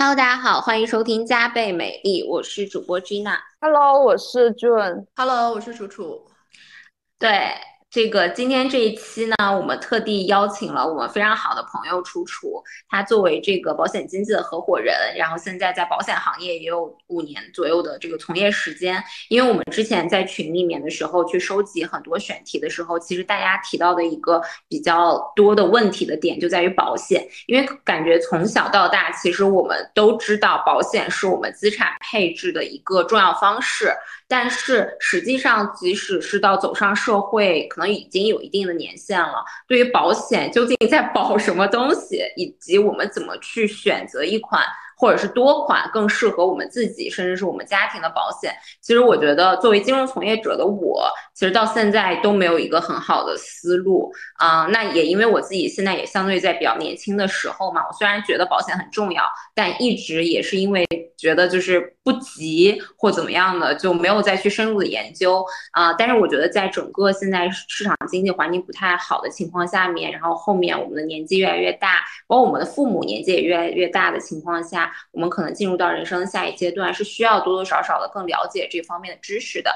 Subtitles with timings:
[0.00, 3.36] Hello，大家好，欢迎收听加倍美丽，我是主播 Gina。
[3.60, 5.06] Hello，我是 June。
[5.16, 6.24] Hello，我是楚楚。
[7.18, 7.28] 对。
[7.90, 19.02] 这个今天这一期呢，我们特地邀请了我们非常好的朋友楚楚，他作为这个保险经纪的合伙人，然后现在在保险行业也有五年左右的这个从业时间。
[19.30, 33.90] 因为我们之前在群里面的时候去收集很多选题的时候，其实大家提到的一个比较多的问题的点就在于保险，因为感觉从小到大，其实我们都知道保险是我们资产配置的一个重要方式。
[34.28, 39.42] 但是实际上，即使是到走上社会，可能已经有一定的年限了。
[39.66, 44.62] 对于保险，究竟在保什么东西，以及我们怎么去选择一款？
[45.00, 48.52] 或者是多款更适合我们自己，甚至是我们家庭的保险。
[48.80, 54.66] 其实我觉得，作为金融从业者的我，其实到现在都没有一个很好的思路啊。
[54.72, 59.22] 那也因为我自己现在也相对在比较年轻的时候嘛，我虽然觉得保险很重要，
[59.54, 60.84] 但一直也是因为
[61.18, 65.92] 觉得就是不急或怎么样的，就没有再去深入的研究啊。
[65.92, 74.90] 但是我觉得，在整个现在市场经济环境不太好的情况下面，然后后面我们的年纪越来越大，包括我们的父母年纪也越来越大的情况下。
[75.10, 79.74] 我们可能进入到人生的下一阶段，是需要多多少少的更了解这方面的知识的。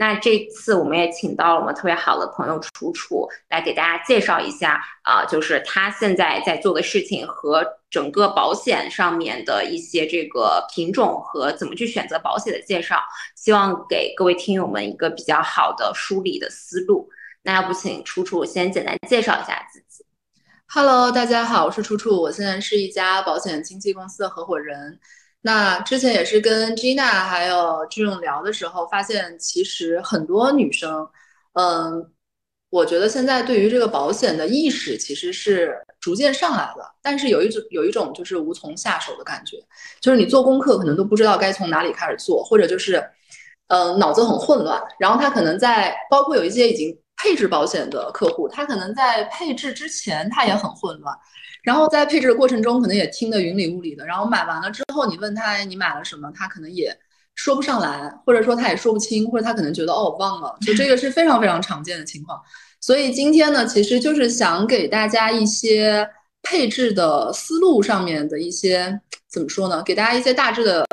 [0.00, 12.98] 那这次我们也请到了我们特别好的朋友楚楚来给大家介绍一下啊，就是他现在在做的事情和整个保险上面的一些这个品种和怎么去选择保险的介绍，
[13.36, 17.06] 希望给各位听友们一个比较好的梳理的思路。
[17.42, 20.02] 那要不请楚楚先简单介绍一下自己。
[20.66, 24.98] Hello，大家好，我是楚楚，我现在是一家保险经纪公司的合伙人。
[25.42, 31.08] 那之前也是跟 Gina 还有志勇聊的时候，发现其实很多女生，
[31.54, 32.12] 嗯，
[32.68, 39.56] 我觉得现在对于这个保险的意识其实是逐渐上来了，但是有一种有一种就是无从下手的感觉，
[40.00, 43.02] 就是你做功课可能都不知道该从哪里开始做，或者就是，
[43.68, 44.82] 嗯，脑子很混乱。
[44.98, 46.96] 然后他可能在包括有一些已经。
[47.22, 51.14] 配置保险的客户，他可能在配置之前他也很混乱，
[51.62, 56.96] 然后在配置的过程中可能也听得云里雾里的，然后买完了之后你问他你买了什么，他可能也
[57.34, 62.40] 说不上来，或者说他也说不清，或者他可能觉得哦我忘了，就这个是非常非常常见的情况。
[62.80, 66.08] 所以今天呢，其实就是想给大家一些
[66.42, 69.82] 配置的思路上面的一些怎么说呢？
[69.82, 70.86] 给大家一些大致的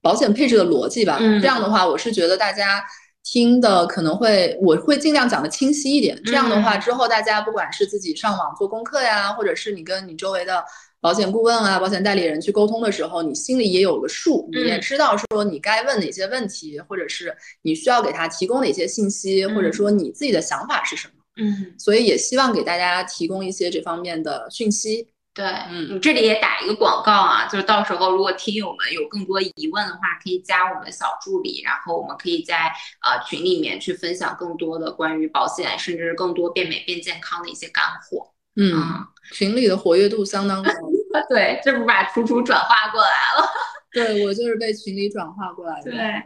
[0.00, 1.18] 保险配置的逻辑吧。
[1.18, 2.82] 这样的话，我是觉得大家。
[3.28, 6.16] 听的可能会，我会尽量讲的清晰一点。
[6.24, 10.64] 这样的话，之后大家不管是自己上网做功课呀，或者是你跟你周围的
[11.00, 21.14] 保险顾问啊、保险代理人去沟通的时候，你心里也有个数，你也知道说你该问哪些问题，或者是你需要给他提供哪些信息，或者说你自己的想法是什么。
[21.38, 25.08] 嗯，所以也希望给大家提供一些这方面的讯息。
[25.36, 38.32] 对，嗯，你这里也打一个广告啊，就是到时候如果听友们有更多疑问的话，可以加我们小助理，然后我们可以在呃群里面去分享更多的关于保险，甚至是更多变美变健康的一些干货。
[38.56, 40.72] 嗯，群里的活跃度相当高。
[41.28, 43.48] 对，这不把楚楚转化过来了？
[43.92, 45.90] 对我就是被群里转化过来的。
[45.90, 46.22] 对。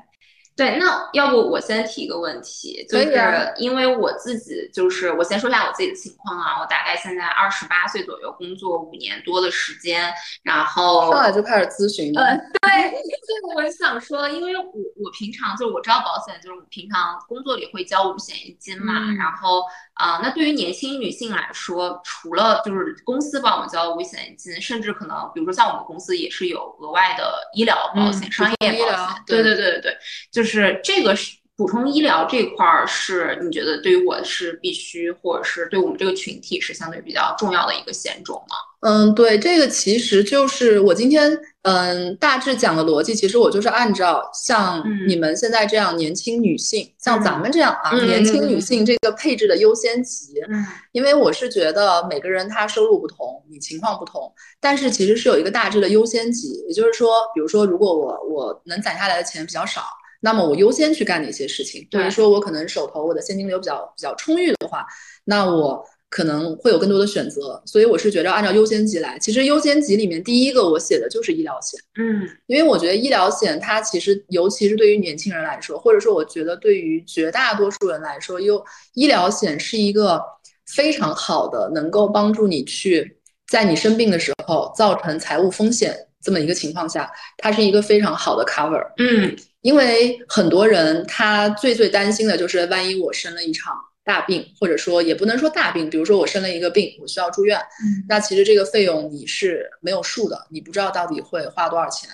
[0.61, 10.13] 对，那要不我先提一个问题，就是因为我自己就是我先说一下我自己的情况啊，我大概现在二十八岁左右，工作五年多的时间，
[10.43, 12.13] 然后上来就开始咨询。
[12.15, 14.65] 嗯，对，这 个我想说，因为我
[15.03, 19.63] 我平常就是我知道保险，就是我平常工作里会交五险一金嘛，然后
[19.95, 29.97] 啊，那对于年轻女性来说，除了就是公司帮我们交五险一金，甚至可能比如说像我们公司也是有额外的医疗保险、商业保险，对对对对对，
[30.31, 30.50] 就是。
[30.51, 38.57] 是这个是补充医疗这块儿，是你觉得对于我是必须，或者是对我们这个群体是相对比较重要的一个险种吗？
[38.81, 59.83] 嗯，对，这个其实就是我今天嗯大致讲的逻辑，其实我就是按照像你们现在这样年轻女性，像咱们这样啊年轻女性这个配置的优先级，嗯因为我是觉得每个人他收入不同，你情况不同，但是其实是有一个大致的优先级，也就是说，比如说如果我我能攒下来的钱比较少。
[60.21, 61.87] 那么我优先去干哪些事情？
[61.91, 64.87] 比如说我可能手头我的现金流比较比较充裕的话，
[65.25, 67.63] 那我可能会有更多的选择。
[67.65, 69.19] 所以我是觉得按照优先级来。
[69.19, 78.63] 其实优先级里面第一个我写的就是医疗险，嗯，因为我觉得医疗险它其实尤其是对于年轻人来说，或者说我觉得对于绝大多数人来说，优
[78.95, 80.21] 医疗险是一个
[80.67, 83.17] 非常好的能够帮助你去
[83.47, 89.37] 在你生病的时候造成财务风险这么一个情况下，它是一个非常好的 cover，嗯。
[89.63, 102.09] 因为很多人他最最担心的就是万一我生了一场大病，或者说也不能说大病，比如说我生了一个病，我需要住院，嗯那其实这个费用你是没有数的，你不知道到底会花多少钱。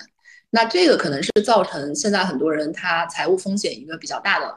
[0.49, 4.53] 那这个可能是造成现在很多人他财务风险一个比较大的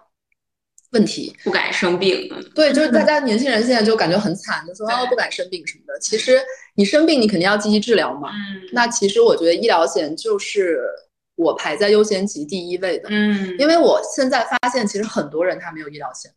[0.93, 1.35] 问题。
[1.45, 5.99] 不敢生病，对，就是大家年轻人现在就感觉很惨，就说哦不敢生病什么的。
[6.01, 6.41] 其实
[6.75, 8.31] 你生病，你肯定要积极治疗嘛。
[8.31, 10.81] 嗯那其实我觉得医疗险就是
[11.37, 16.31] 我排在优先级第一位的，嗯，因为我现在发现其实很多人他没有医疗险，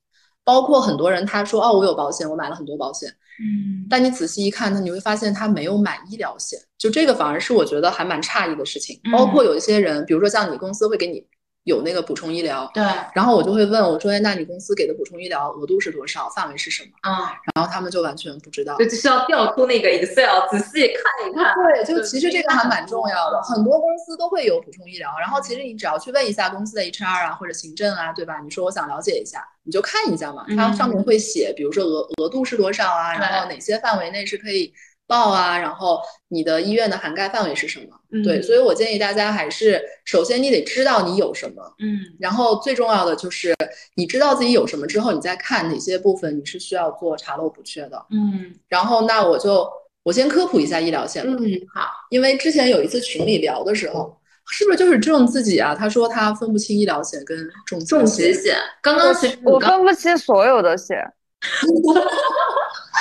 [0.43, 3.09] 包括很多人他说哦我有保险，我买了很多保险，
[3.39, 8.99] 嗯但你仔细一看，他你会发现他没有买医疗险，就这个反而是我觉得还蛮诧异的事情。
[9.11, 11.23] 包括有一些人，比如说像你公司会给你
[11.63, 12.83] 有那个补充医疗，对，
[13.13, 16.89] 然后我就会问我说，哎，那你公司给的补充医疗额度是多少，范围是什么？
[17.03, 17.11] 嗯，
[17.55, 18.75] 然后他们就完全不知道。
[18.77, 28.39] 就需要调出那个 Excel 仔细看一看，对，就其实这个还蛮重要的，很多公司都会有补充医疗，然后其实你只要去问一下公司的 HR 啊或者行政啊，对吧？
[28.43, 34.73] 你说我想了解一下，你就看一下嘛，它上面会写，比如说额额度是多少啊，然后哪些范围内是可以
[35.13, 35.99] 报啊，然后
[36.29, 37.85] 你的医院的涵盖范围是什么？
[38.23, 43.55] 对，所以我建议大家还是首先你得知道你有什么，嗯然后最重要的就是
[43.95, 48.05] 你知道自己有什么之后，你再看哪些部分你是需要做查漏补缺的。
[48.09, 49.69] 嗯然后那我就
[50.01, 51.45] 我先科普一下医疗险吧，嗯，
[51.75, 54.17] 好，因为之前有一次群里聊的时候，
[54.51, 55.73] 是不是就是郑自己啊？
[55.73, 60.97] 他说他分不清医疗险跟重疾重疾险，刚刚其实我分不清所有的险，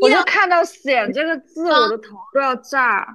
[0.00, 3.06] 我就看到“险”这个字，我的头都要炸。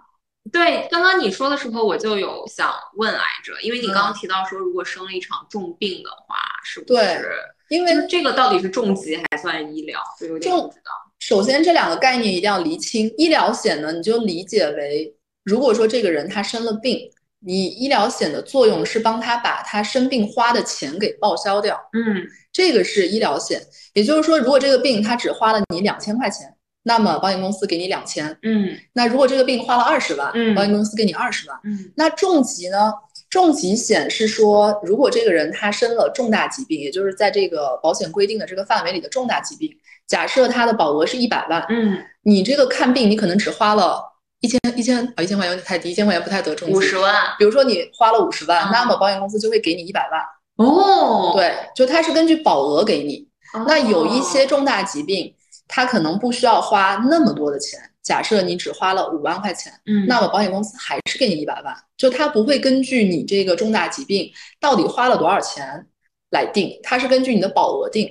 [0.52, 7.32] 对，刚刚你说的时候，我就有想问来着，因为你刚刚嗯提到说，如果生了一场重病的话，是不对是？
[7.70, 10.02] 因为这个到底是重疾还算医疗？
[10.20, 10.92] 就有点重不知道。
[11.20, 13.12] 首先这两个概念一定要厘清。
[13.18, 15.16] 医疗险呢，你就理解为，
[15.46, 17.10] 如果说这个人他生了病，
[17.40, 23.62] 你医疗险的作用是帮他把他生病花的钱给报销掉，嗯这个是医疗险。
[23.94, 26.53] 也就是说，如果这个病他只花了你两千块钱，
[26.84, 28.38] 那么保险公司给你两千。
[28.44, 31.60] 嗯那如果这个病花了二十万，嗯保险公司给你二十万。
[31.64, 32.94] 嗯那重疾呢？
[33.30, 39.72] 重疾险是说，如果这个人他生了重大疾病，也就是在这个保险规定的这个范围里的重大疾病，
[40.08, 44.00] 假设他的保额是一百万，嗯，你这个看病你可能只花了
[44.42, 46.76] 一千一千啊一千块钱有点太低，一千块钱不太得重疾。
[46.76, 50.68] 五十万比如说你花了五十万，嗯那么保险公司就会给你一百万。
[50.68, 51.32] 哦。
[51.36, 53.28] 对，就它是根据保额给你。
[53.56, 55.34] 哦，那有一些重大疾病，
[55.68, 57.80] 它可能不需要花那么多的钱。
[58.02, 59.72] 假设你只花了五万块钱。
[59.86, 64.30] 嗯，那么保险公司还是给你一百万，就它不会根据你这个重大疾病
[64.60, 65.88] 到底花了多少钱
[66.32, 68.10] 来定，它是根据你的保额定。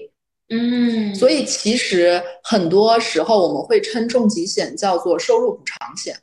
[0.49, 6.17] 嗯，所以其实很多时候我们会称重疾险叫做收入补偿险，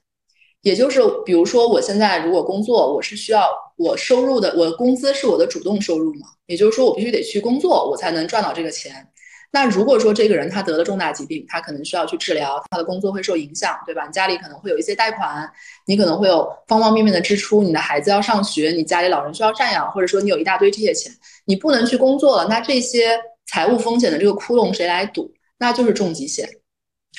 [0.62, 9.08] 也就是比如说我现在如果工作，我是需要我收入的，我的工资是我的主动收入嘛，也就是说我必须得去工作，我才能赚到这个钱。
[9.52, 14.06] 那如果说这个人他得了重大疾病，他可能需要去治疗，他的工作会受影响，对吧？
[14.06, 15.52] 你家里可能会有一些贷款，
[15.86, 21.12] 你可能会有方方面面的支出，你的孩子要上学，你家里老人需要赡养，或者说你有一大堆这些钱，
[21.46, 25.34] 你不能去工作了，那这些财务风险的这个窟窿谁来堵？
[25.58, 26.48] 那就是重疾险。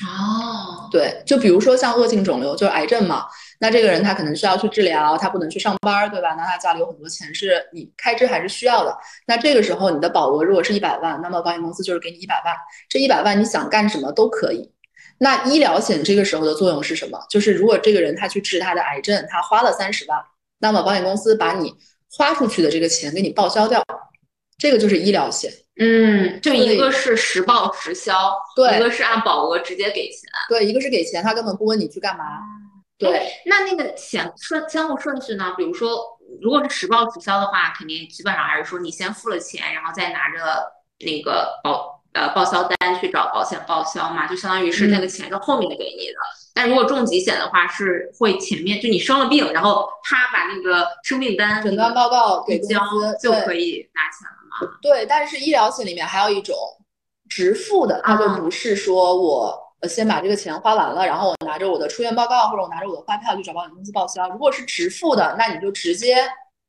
[0.06, 3.26] 哦，对，就比如说像恶性肿瘤，就是癌症嘛，
[3.62, 6.35] 那这个人他可能需要去治疗，他不能去上班儿，对吧？
[6.35, 8.97] 那他家里有很多钱是你开支还是需要的。
[9.27, 12.55] 那这个时候你的保额如果是一百万，那么保险公司就是给你一百万，
[12.89, 14.73] 这一百万你想干什么都可以。
[15.19, 17.21] 那医疗险这个时候的作用是什么？
[17.29, 20.19] 就是如果这个人他去治他的癌症，他花了三十万，
[20.59, 21.75] 那么保险公司把你
[22.11, 23.85] 花出去的这个钱给你报销掉，
[24.57, 25.52] 这个就是医疗险。
[25.79, 30.21] 嗯，就一个是实报实销，对一个是按保额直接给钱。
[30.49, 32.25] 对，一个是给钱，他根本不问你去干嘛。
[33.00, 35.54] 对，哎，那那个险顺先后顺序呢？
[35.57, 35.99] 比如说，
[36.42, 46.14] 如果是实报实销的话，肯定基本上还是说你先付了钱，然后再拿着那个保呃报销单去找保险报销嘛，就相当于是那嗯个钱是后面给你的。
[46.52, 54.78] 但如果重疾险的话，是会前面就你生了病，然后他把那个生病单诊断报告给交司就可以拿钱了嘛。
[54.83, 56.54] 对，但是医疗险里面还有一种
[57.30, 64.28] 直付的，它就啊不是说我呃先把这个钱花完了，然后我拿着我的出院报告或者我拿着我的发票去找保险公司报销。
[64.30, 66.16] 如果是直付的，那你就直接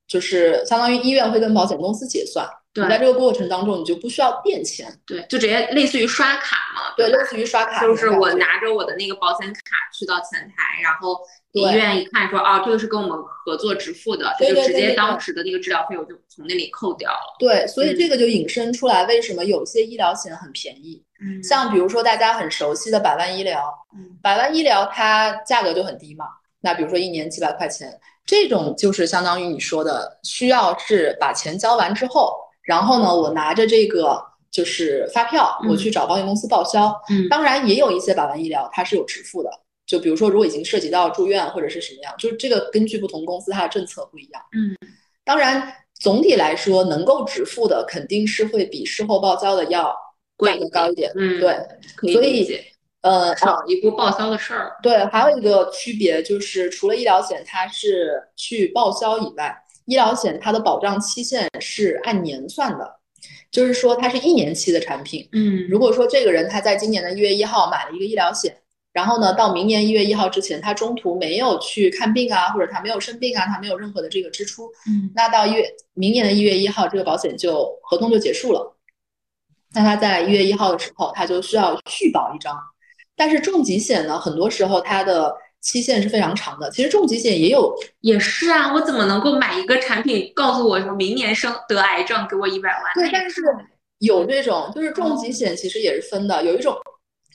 [0.07, 9.61] 就是相当于医院会跟保险公司结算，你在这个过程当中你就不需要垫钱，对，就直接类似于刷卡嘛，对，类似于刷卡就是我拿着我的那个保险卡
[9.97, 11.17] 去到前台，然后
[11.53, 17.35] 医院一看说，啊，这个是跟我们合作直付的，就直接当时的那个治疗费我就从那里扣掉了。
[17.39, 26.25] 对，所以嗯这个就引申出来为什么有些医疗险很便宜，嗯像比如说大家很熟悉的百万医疗，嗯百万医疗它价格就很低嘛，
[26.61, 36.87] 那比如说一年几百块钱，这种就是相当于你说的，需要是把钱交完之后，然后呢，我拿着这个就是发票，我去找保险公司报销。
[37.09, 39.49] 嗯当然也有一些百万医疗它是有支付的，
[39.85, 44.41] 就比如说如果已经涉及到住院或者是什么样，就是这个根据不同公司它的政策不一样。
[44.53, 44.75] 嗯，
[45.23, 49.95] 当然总体来说能够支付的肯定是会比事后报销的要
[50.45, 51.11] 价贵一格高一点。
[51.15, 51.55] 嗯对，
[51.95, 52.59] 可以所以，
[53.01, 54.71] 呃，少一步报销的事儿。
[54.83, 59.55] 对，还有一个区别就是，除了医疗险它是去报销以外，
[59.85, 62.95] 医疗险它的保障期限是按年算的，
[63.51, 65.27] 就是说它是一年期的产品。
[65.31, 68.55] 嗯如果说这个人他在今年的一月一号买了一个医疗险，
[68.93, 78.77] 然后呢，到明年一月一号之前，他中途没有去看病啊，或者他没有生病啊，他没有任何的这个支出，嗯那到一月明年的一月一号，这个保险就合同就结束了。
[79.73, 82.57] 那他在一月一号的时候，他就需要续保一张。
[83.15, 86.71] 但是重疾险呢，很多时候它的期限是非常长的。
[86.71, 92.93] 其实重疾险也有，也是啊，我怎么能够买一个产品，告诉我说明年生得癌症，给我一百万？
[92.95, 93.41] 对，但是
[93.99, 96.75] 有这种就是重疾险其实也是分的，有一种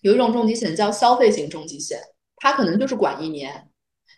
[0.02, 2.00] 有一种重疾险叫消费型重疾险，
[2.38, 3.68] 它可能就是管一年。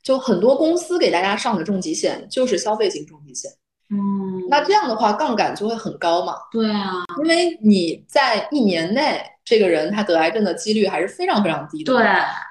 [0.02, 3.50] 就很多公司给大家上的重疾险就是消费型重疾险，
[3.90, 6.34] 嗯，那这样的话杠杆就会很高嘛。
[6.50, 6.92] 对啊，
[7.22, 11.92] 因为你在一年内，这个人他得癌症的几率还是非常非常低的。
[11.92, 12.04] 对，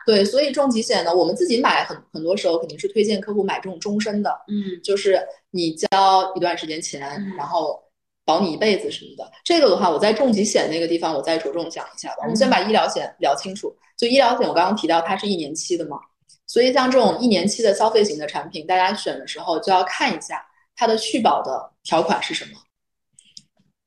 [0.06, 7.80] 对，所以重疾险呢，我们自己买很很多时候肯定是推荐客户买这种终身的，嗯就是你交一段时间钱嗯，然后
[8.26, 9.32] 保你一辈子什么的。
[9.44, 12.18] 这个的话，我在重疾险那个地方我再着重讲一下吧。
[12.24, 13.76] 我们先嗯把医疗险聊清楚。
[13.96, 15.98] 就医疗险，我刚刚提到它是一年期的嘛，
[16.46, 20.40] 所以像这种一年期的消费型的产品，大家选的时候就要看一下
[20.78, 22.52] 它的续保的条款是什么。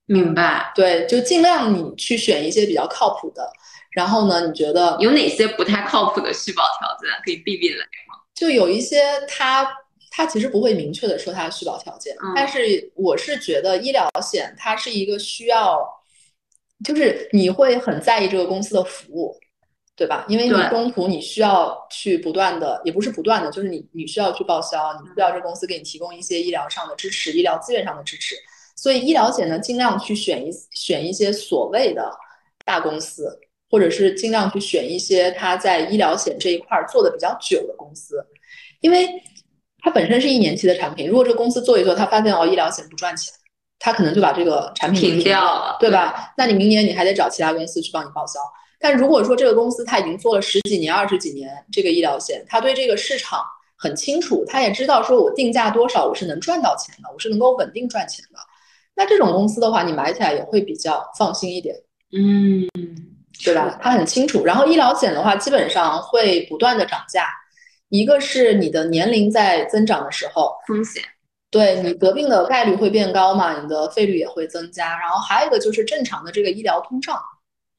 [0.04, 0.70] 明白。
[0.74, 3.50] 对，就尽量你去选一些比较靠谱的。
[3.92, 8.14] 然后呢，你觉得有哪些不太靠谱的续保条件可以避避雷吗？
[8.34, 9.68] 就有一些它
[10.12, 15.84] 它其实不会明确的说它的续保条件，嗯但是我是觉得医疗险它是一个需要，
[16.84, 19.36] 就是你会很在意这个公司的服务，
[20.00, 20.24] 对吧？
[20.28, 28.34] 因为你中途你需要去不断的，也不是不断的，就是你你需要去报销，你需要这公司给你提供一些医疗上的支持、医疗资源上的支持。
[28.74, 32.10] 所以医疗险呢，尽量去选一选一些所谓的
[32.64, 33.38] 大公司，
[33.68, 38.24] 或者是尽量去选一些它在医疗险这一块儿做的比较久的公司，
[38.80, 39.06] 因为
[39.80, 43.34] 它本身是一年期的产品，如果这个公司做一做，他发现哦医疗险不赚钱，
[43.78, 46.32] 他可能就把这个产品停停掉了对吧？
[46.38, 48.40] 那你明年你还得找其他公司去帮你报销。
[48.80, 53.44] 但如果说这个公司它已经做了十几年、二十几年这个医疗险，他对这个市场
[53.76, 58.38] 很清楚，他也知道说我定价多少我是能赚到钱的，我是能够稳定赚钱的。
[58.96, 61.74] 那这种公司的话，你买起来也会比较放心一点，
[62.12, 62.68] 嗯，
[63.44, 63.78] 对吧？
[63.80, 64.44] 它很清楚。
[64.44, 67.26] 然后医疗险的话，基本上会不断的涨价，
[67.88, 71.02] 一个是你的年龄在增长的时候，风险。
[71.50, 74.98] 对你得病的概率会变高嘛，你的费率也会增加。
[74.98, 77.18] 然后还有一个就是正常的这个医疗通胀，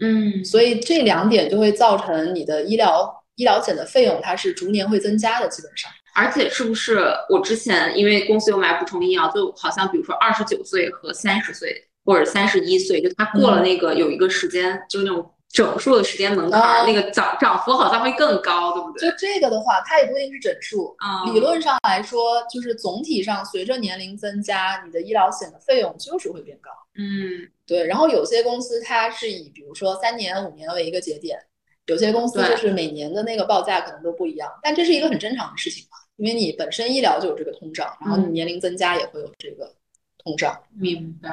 [0.02, 5.90] 嗯，所以这两点就会造成你的医疗医疗险的费用它是逐年会增加的，基本上。
[6.14, 19.10] 而且是不是我之前因为公司有买补充医药，就好像比如说二十九岁和三十岁或者三十一岁，就他过了那个有一个时间，就是那种整数的时间门槛那个涨涨幅好像会更高，对不对？
[19.10, 20.94] 就这个的话，它也不一定是整数。
[21.00, 26.70] 嗯，理论上来说，就是总体上随着年龄增加，你的医疗险的费用就是会变高。
[26.98, 31.40] 嗯，对，然后有些公司它是以比如说三年、五年为一个节点，
[31.86, 39.74] 有些公司就是每年的那个报价可能都不一样，但这是一个很正常的事情嘛，因为你本身医疗就有这个通胀，然后你嗯年龄增加也会有这个
[40.18, 41.30] 通胀，明白。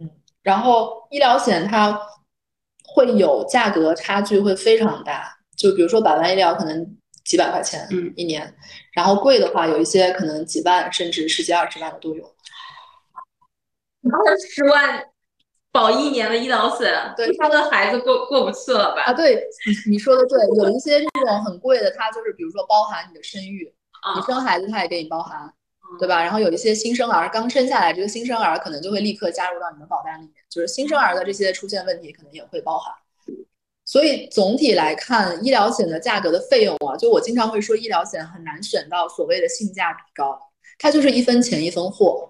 [0.00, 0.10] 嗯
[0.42, 2.00] 然后医疗险它
[2.86, 8.56] 会有价格差距会非常大，就比如说百万医疗可能几百块钱嗯一年，
[8.94, 12.24] 然后贵的话有一些可能几万甚至十几二十万的都有。
[14.04, 15.11] 二十万
[15.72, 19.02] 保一年的医疗险，对他的孩子过过不去了吧？
[19.04, 19.42] 啊，对，
[19.86, 23.72] 你你说的对，有一些这种很贵的，它就是比如说包含你的生育，
[24.14, 26.22] 你啊，生孩子它也给你包含，嗯对吧？
[26.22, 32.94] 然后有一些新生儿刚生下来，这个新生儿可能就会立刻加入到你的保单里面，就是新生儿的这些出现问题可能也会包含。
[33.84, 40.38] 所以总体来看，医疗险的价格的费用啊，就我经常会说，医疗险很难选到所谓的性价比高，
[40.78, 42.28] 它就是一分钱一分货。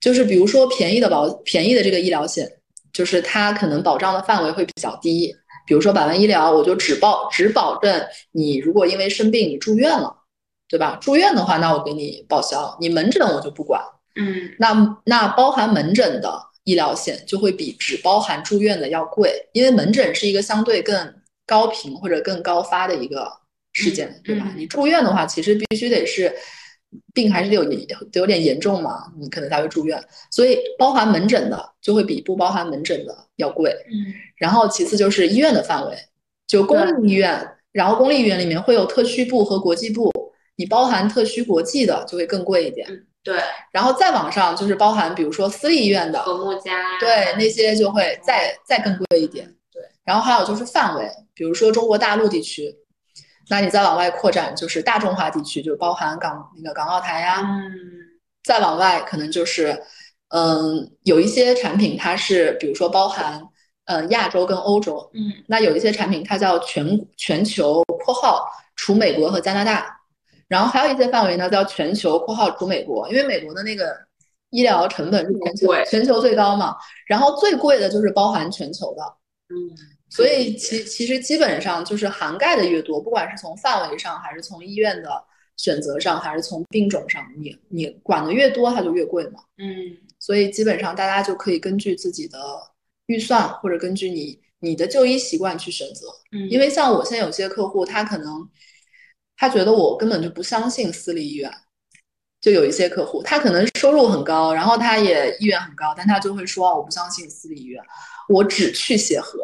[0.00, 2.50] 就是比如说便宜的保便宜的这个医疗险，
[2.94, 5.34] 就是它可能保障的范围会比较低，
[5.66, 10.16] 比如说百万医疗，我就只保只保证你如果因为生病你住院了，
[10.68, 10.96] 对吧？
[11.00, 13.82] 住院的话，那我给你报销，你门诊我就不管。
[14.16, 21.14] 嗯那那包含门诊的医疗险就会比只包含住院的要贵，因为门诊是一个相对更
[21.46, 23.28] 高频或者更高发的一个
[23.72, 24.46] 事件，对吧？
[24.54, 26.32] 嗯你住院的话，其实必须得是
[27.12, 30.02] 病还是得有得有点严重嘛，你可能才会住院。
[30.30, 33.70] 所以包含门诊的就会比不包含门诊的要贵。
[33.90, 35.96] 嗯，然后其次就是医院的范围，
[36.46, 40.10] 就公立医院，然后公立医院里面会有特区部和国际部，
[40.56, 42.86] 你包含特区国际的就会更贵一点。
[42.90, 43.38] 嗯对，
[43.72, 49.46] 然后再往上就是包含比如说私立医院的，和睦家，对那些就会再再更贵一点。
[49.72, 52.76] 对，然后还有就是范围，比如说中国大陆地区，
[53.48, 57.40] 那你再往外扩展就是大众化地区，就包含港那个港澳台呀。
[57.42, 57.70] 嗯，
[58.42, 59.78] 再往外可能就是，
[60.28, 63.42] 嗯，有一些产品它是比如说包含
[63.86, 65.32] 嗯亚洲跟欧洲，嗯。
[65.46, 68.46] 那有一些产品它叫全全球（括号
[68.76, 69.96] 除美国和加拿大），
[70.48, 73.94] 然后还有一些范围呢叫全球（括号除美国），因为美国的那个
[74.50, 79.02] 医疗成本是全球全球最高嘛，然后最贵的就是包含全球的，
[79.48, 79.56] 嗯，
[80.14, 85.10] 所以其其实基本上就是涵盖的越多，不管是从范围上，还是从医院的
[85.56, 89.40] 选择上，还是从病种上，你你管的越多，它就越贵嘛。
[89.58, 92.38] 嗯所以基本上大家就可以根据自己的
[93.06, 96.06] 预算，或者根据你你的就医习惯去选择。
[96.30, 98.48] 嗯，因为像我现在有些客户，他可能
[99.36, 101.52] 他觉得我根本就不相信私立医院，
[102.44, 107.82] 就有一些客户，他可能收入很高，然后他也意愿很高，但他就会说我不相信私立医院，
[108.28, 109.40] 我只去协和，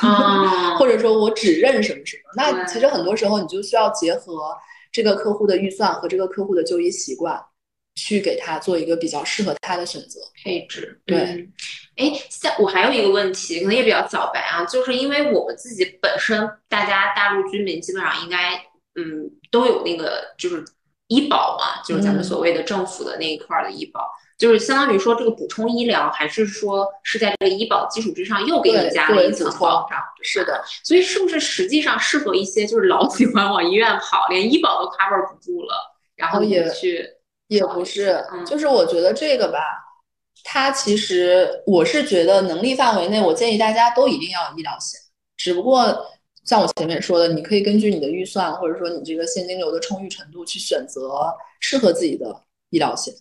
[0.00, 2.22] 啊， 或者说我只认什么什么。
[2.34, 4.52] 那其实很多时候你就需要结合
[4.90, 7.40] 这个客户的预算和这个客户的就医习惯，
[7.94, 10.18] 去给他做一个比较适合他的选择。
[10.42, 11.52] 配置，对嗯。
[11.98, 18.56] 哎，像我还有一个问题，可能也比较早白啊，就是因为我们自己本身，大家大陆居民基本上应该，
[18.96, 20.64] 嗯，都有那个就是
[21.10, 22.24] 医保嘛，就是咱们嗯。
[22.24, 24.00] 所谓的政府的那一块儿的医保，
[24.38, 35.74] 就是相当于说这个补充医疗，还是说是在这个医保基础之上又给你加了一层保障，是的，所以是不是实际上适合一些就是老喜欢往医院跑， 连医保都 cover 不住了，
[36.14, 37.04] 然后也去
[37.48, 38.46] 也不是，嗯。
[38.46, 39.58] 就是我觉得这个吧，
[40.44, 45.00] 它其实我是觉得能力范围内，我建议大家都一定要有医疗险。
[45.36, 46.06] 只不过
[46.44, 53.14] 像我前面说的，你可以根据你的预算或者说你这个现金流的充裕程度去选择适合自己的医疗险。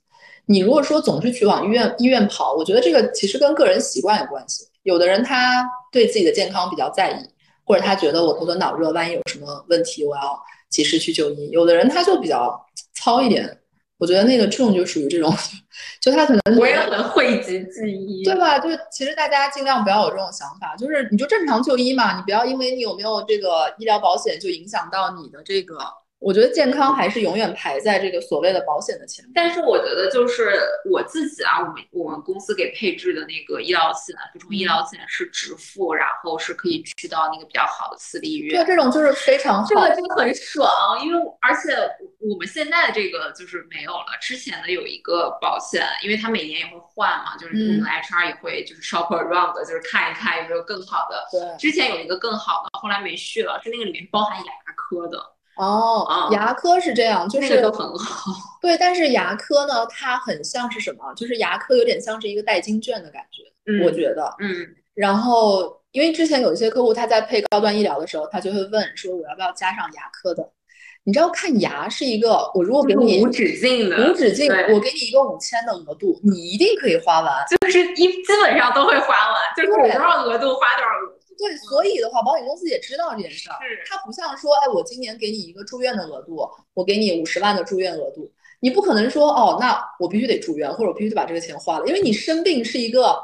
[0.46, 4.66] 你如果说总是去往医院医院跑，我觉得这个其实跟个人习惯有关系。
[4.84, 7.30] 有的人他对自己的健康比较在意，
[7.66, 11.50] 或者他觉得我头疼脑热，万一有什么问题，我要及时去就医。
[11.52, 12.60] 有的人他就比较
[12.96, 13.60] 糙一点，
[14.00, 15.32] 我觉得那个这种就属于这种，
[16.02, 18.58] 就他可能我也很讳疾忌医，对吧？
[18.58, 25.78] 就是其实大家尽量不要有这种想法，就是你就正常就医嘛，你不要因为你有没有这个医疗保险就影响到你的这个。
[26.20, 29.32] 我觉得健康还是永远排在这个所谓的保险的前面。
[29.34, 38.64] 但是我觉得就是我自己啊，我们我们公司给配置的那个医疗险，补充医疗险是直付，然后是可以去到那个比较好的私立医院。
[38.64, 39.68] 对，这种就是非常好。
[39.68, 40.70] 这个就很爽，
[41.02, 41.74] 因为而且
[42.20, 51.26] 我们现在的这个就是没有了，之前的有一个保险，因为它每年也会换嘛，就是我们嗯 HR 也会就是 shop around，就是看一看有没有更好的。
[51.32, 55.18] 对之前有一个更好的，后来没续了，是那个里面包含牙科的，
[55.60, 58.32] 哦啊，牙科是这样，就是那个都很好。
[58.62, 61.14] 对，但是牙科呢，它很像是什么？
[61.16, 64.34] 就是牙科有点像是一个代金券的感觉，嗯我觉得。
[64.40, 70.50] 嗯然后，因为之前有一些客户他在配高端医疗的时候，他就会问说我要不要加上牙科的？
[71.06, 77.34] 你知道看牙是一个，我如果给你无止境的，无止境，对我给你一个五千的额度，你一定可以花完。
[77.50, 81.19] 就是一基本上都会花完，就是多少额度花多少额度。
[81.40, 83.82] 对，所以的话，保险公司也知道这件事儿，是。
[83.88, 93.18] 它不像说，哎，我今年给你一个住院的额度，我给你五十万的住院额度，你不可能说，哦，那我必须得住院，或者我必须得把这个钱花了，因为你生病是一个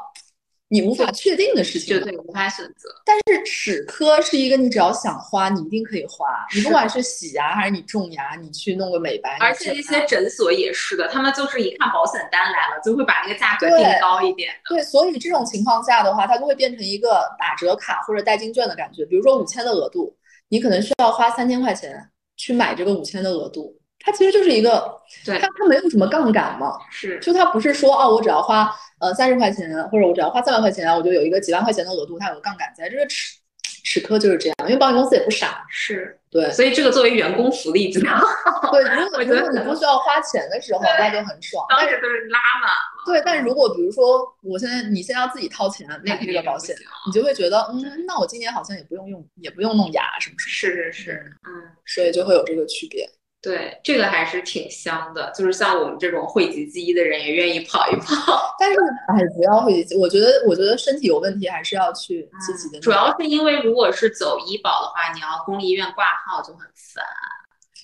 [0.68, 2.88] 你无法确定的事情对，无法选择。
[3.04, 6.26] 但是齿科是一个你只要想花，你一定可以花。
[6.54, 14.74] 你不管是洗牙还是你种牙，你去弄个美白，而且那些诊所也是的，他们就是一看保险单来了，就会把那个价格对定高一点的。
[14.74, 19.04] 对，所以这种情况下的话，它就会变成一个打折卡或者代金券的感觉。
[19.06, 20.16] 比如说五千的额度，
[20.48, 24.92] 你可能需要花三千块钱去买这个五千的额度，它其实就是一个，
[25.24, 32.88] 对它它没有什么杠杆嘛，是，就它不是说哦，我只要花呃三十块钱，或者我只要花三百块钱，我就有一个几万块钱的额度，它有个杠杆在。
[32.88, 33.38] 这个齿
[33.84, 41.64] 齿科就是这样，因为保险公司也不傻，是，对所以这个作为员工福利 对，如果如果你不需要花钱的时候，那就很爽。
[41.68, 46.74] 当时都是拉满了，对，但是如果比如说我现在你现在要自己掏钱买这个保险
[47.06, 51.70] 你就会觉得嗯，那我今年好像也不用用，也不用弄牙什么什么，是是是，嗯。
[51.86, 53.08] 所以就会有这个区别。
[53.46, 58.54] 对，这个还是挺香的，就是像我们这种讳疾忌医的人也愿意跑一跑。
[58.58, 62.80] 但是哎，不要会，我觉得我觉得身体有问题还是要去积极的。
[62.80, 67.04] 主要是因为如果是走医保的话，你要公立医院挂号就很烦。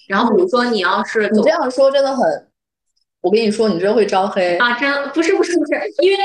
[0.09, 2.49] 然后比如说你要是走你这样说真的很
[3.21, 4.77] 我跟你说，你这会招黑啊！
[4.81, 5.73] 真不是不是不是，
[6.03, 6.19] 因为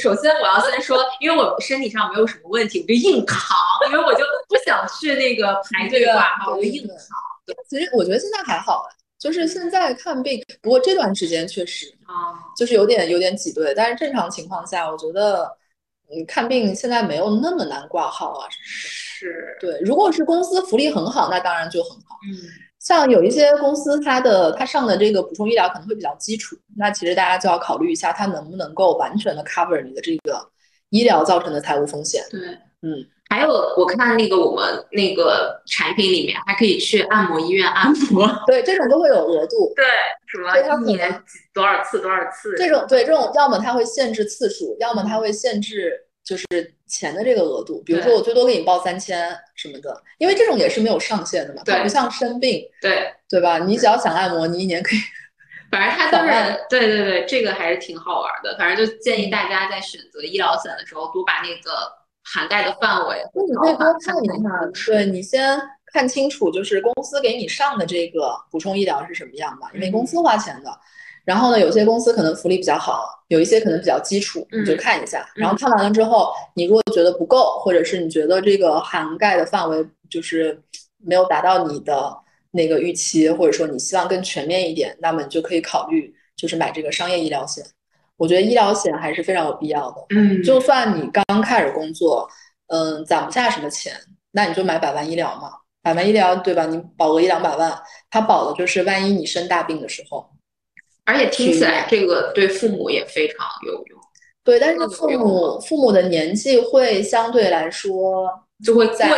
[0.00, 3.58] 首先我要先说，因为我身体上没有什么问题，我就硬扛，
[3.90, 6.96] 因为我就不想去那个排队挂号，我就硬扛。
[7.48, 8.84] 对，其实我觉得现在还好，
[9.18, 15.50] 就是现在看病，不过这段时间确实啊，就是有点有点挤兑，但是正常情况下，我觉得
[16.10, 18.46] 嗯看病现在没有那么难挂号啊。
[18.60, 22.18] 是，对，如果是公司福利很好，那当然就很好。
[22.30, 22.36] 嗯。
[22.78, 30.48] 像有一些公司，它的它上的这个补充医疗可能会比较基础，那其实大家就要考虑一下，它能不能够完全的 cover 你的这个
[30.90, 32.24] 医疗造成的财务风险。
[32.30, 32.40] 对，
[32.82, 39.72] 嗯，还有我看那个我们那个产品里面还可以去按摩医院按摩， 对，这种都会有额度。
[39.76, 39.84] 对，
[40.26, 42.54] 什么一年多少次多少次？
[42.56, 46.04] 这种对这种，要么它会限制次数，要么它会限制。
[46.24, 46.44] 就是
[46.86, 53.58] 钱的这个额度，比如说我最多给你报三千什么的，因为这种也是没有上限的嘛，它不像生病，对对吧？
[53.60, 54.98] 你只要想按摩，你一年可以，
[55.72, 58.54] 反正它都是，对对对，这个还是挺好玩的。
[58.58, 61.90] 反正就建议大家在选择医疗险的时候，多把那个
[62.34, 65.58] 涵盖的范围，那你可以多看一下，对你先
[65.92, 70.70] 看清楚，就是公司给你上的这个补充医疗是什么样的，因为公司花钱的。
[71.24, 75.28] 然后呢，有些公司可能福利比较好，有一些可能比较基础，你就看一下。
[75.34, 80.58] 然后看完了之后，你如果觉得不够，或者是你觉得这个涵盖的范围就是
[80.96, 82.16] 没有达到你的
[82.50, 87.62] 那个预期，或者说你希望更全面一点，那么你就可以考虑就是买这个商业医疗险。
[88.18, 90.04] 我觉得医疗险还是非常有必要的。
[90.10, 92.28] 嗯，就算你刚开始工作，
[92.66, 93.94] 嗯，攒不下什么钱，
[94.32, 95.52] 那你就买百万医疗嘛。
[95.80, 96.66] 百万医疗对吧？
[96.66, 97.72] 你保额一两百万，
[98.10, 100.28] 它保的就是万一你生大病的时候。
[101.04, 103.98] 而且听起来这个对父母也非常有用，
[104.44, 108.28] 对，但是父母父母的年纪会相对来说
[108.62, 109.08] 就会在，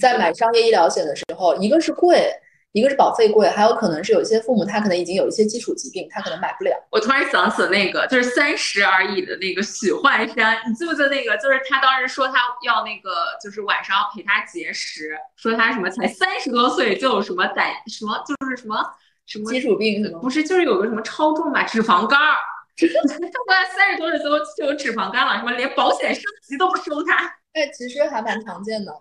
[0.00, 2.32] 在买商业医疗险的时候，一个是贵，
[2.72, 6.74] 一个是保费贵，还有可能是有些父母他可能已经有一些基础疾病，他可能买不了。
[6.90, 11.36] 我突然想起那个就是三十而已的那个许幻山，你记不记得那个？
[11.38, 13.10] 就是他当时说他要那个，
[13.42, 18.76] 就是晚上要陪他节食，说他什么才三十多岁就有什么胆什么就是什么。
[19.24, 20.18] 什么基础病是吗？
[20.20, 22.36] 不是，就是有个什么超重吧，脂肪肝儿。
[22.76, 27.26] 他三十多岁都就有脂肪肝了，什么连保险升级都不收他。
[27.52, 28.92] 哎，其实还蛮常见的。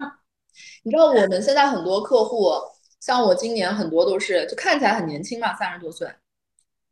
[0.83, 2.51] 你知道我们现在很多客户，
[3.01, 6.07] 像我今年很多都是就看起来很年轻嘛，三十多岁，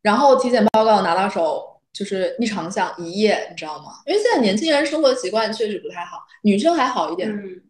[0.02, 3.93] 然后体检报告拿到手就是异常项一页，你知道吗？
[4.06, 7.30] 因为现在年轻人生活习惯确实不太好，女生还好一点。
[7.32, 7.62] 嗯。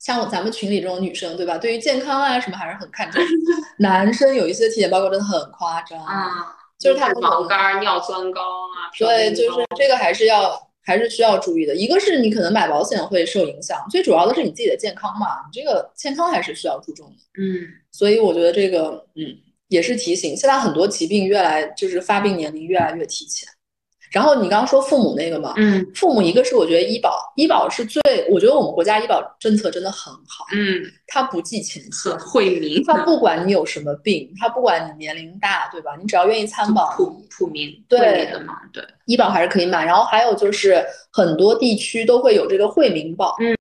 [0.00, 1.56] 像咱们群里这种女生，对吧？
[1.56, 3.22] 对于健康啊什么还是很看重。
[3.78, 8.92] 男生有一些体检报告真的很夸张啊，就是他脂肪肝、尿酸高啊。
[8.98, 11.74] 对，就是这个还是要还是需要注意的。
[11.74, 17.42] 一个是你可能买保险会受影响，最主要的是你自己的健康嘛，你这个健康还是需要注重的。
[17.42, 19.36] 嗯，所以我觉得这个嗯
[19.68, 23.48] 也是提醒，现在很多疾病越来就是发病年龄越来越提前。
[24.14, 28.00] 然后你刚刚说父母那个嘛，嗯，父母一个是我觉得医保，医保是最，
[28.30, 35.96] 我觉得我们国家医保政策真的很好，嗯，它不计前嫌，惠民，它不管你有什么病，它不管你年龄大，对吧？
[36.00, 39.84] 你只要愿意参保，普普民对的嘛，对，医保还是可以买。
[39.84, 43.56] 然后还有就是很多地区都会有这个惠民保，嗯，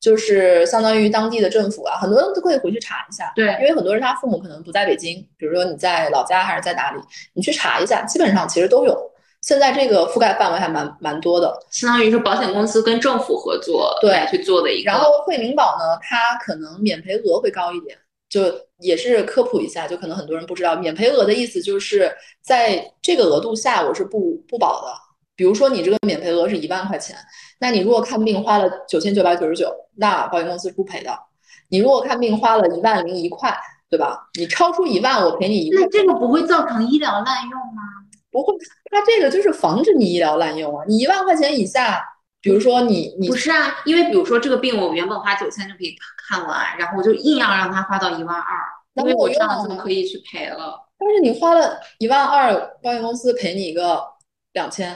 [0.00, 7.00] 就是相当于当地的政府啊，很多人都可以回去查一下，对，因为很多人他父母可能不在北京，比如说你在老家还是在哪里，
[7.34, 8.98] 你去查一下，基本上其实都有。
[9.48, 14.90] 现在这个覆盖范围还蛮蛮多的，相当于是保险公司跟政府合作对去做的一个。
[14.90, 17.96] 然后惠民保呢，它可能免赔额会高一点，
[18.28, 18.42] 就
[18.80, 24.92] 也是科普一下，就可能很多人不知道，免赔额的意思就是在这个额度下我是不不保的。
[25.34, 27.16] 比如说你这个免赔额是一万块钱，
[27.58, 31.18] 那你如果看病花了九千九百九十九，那保险公司是不赔的。
[31.70, 33.58] 你如果看病花了一万零一块，
[33.88, 34.28] 对吧？
[34.38, 35.80] 你超出一万，我赔你一块。
[35.80, 37.77] 那这个不会造成医疗滥用吗？
[38.42, 38.54] 不会，
[38.90, 40.84] 它这个就是防止你医疗滥用啊。
[40.86, 42.02] 你一万块钱以下，
[42.40, 45.94] 比如说你你不是啊，因为比如说这个病我原本花九千就可以
[46.28, 48.58] 看完，然后我就硬要让他花到一万二，
[48.94, 50.88] 因为我这样就可以去赔了。
[50.98, 54.04] 但是你花了一万二，保险公司赔你一个
[54.52, 54.94] 两千。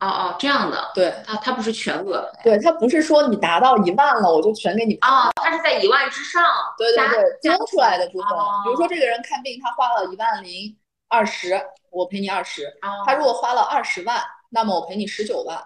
[0.00, 0.90] 哦哦，这样的。
[0.96, 2.28] 对，它它不是全额。
[2.42, 5.00] 对，它不是说你达到一万了我就全给你赔。
[5.06, 6.42] 哦，它是在一万之上。
[6.76, 8.28] 对对对，加出来的部分。
[8.64, 10.76] 比如说这个人看病，他花了一万零
[11.12, 11.60] 二十。
[11.90, 12.72] 我赔你二十，
[13.04, 15.62] 他如果花了二十万，那么我赔你十九万。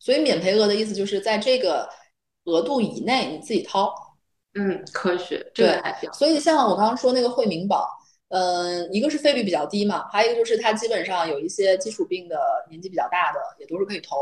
[0.00, 1.88] 所以免赔额的意思就是在这个
[2.46, 3.94] 额度以内你自己掏。
[4.54, 5.80] 嗯，科学，对。
[6.12, 7.88] 所以像我刚刚说那个惠民保，
[8.30, 12.36] 嗯，一个是费率比较低嘛，还有一个就是它基本上有一些基础病的
[12.68, 14.16] 年纪比较大的也都是可以投，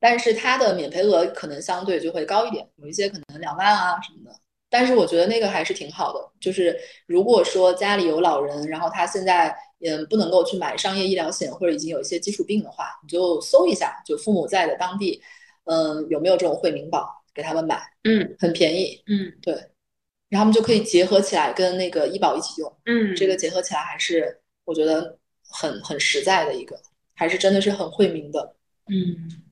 [0.00, 4.34] 但是它的免赔额可能相对就会高一点，有一些可能两万啊什么的。
[4.70, 15.22] 但是我觉得那个还是挺好的，就是如果说家里有老人，然后他现在嗯不能够去买商业医疗险，或者已经有一些基础病的话，你就搜一下，就父母在的当地，
[15.64, 19.54] 嗯有没有这种惠民保给他们买，嗯很便宜，嗯对，
[20.28, 26.76] 然后他们就可以结合起来跟那个医保一起用，嗯，这个结合起来还是我觉得很很实在的一个，
[27.14, 28.56] 还是真的是很惠民的。
[28.90, 29.44] 嗯，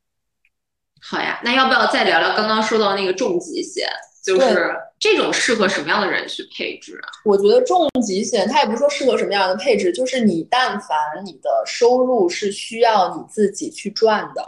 [1.00, 3.88] 好呀，那要不要再聊聊刚刚说到那个重疾险？
[4.26, 7.08] 就是这种适合什么样的人去配置啊？
[7.24, 14.44] 我觉得重疾险它也不是说适合什么样的配置，就是你但凡你的收入是需要你自己去赚的，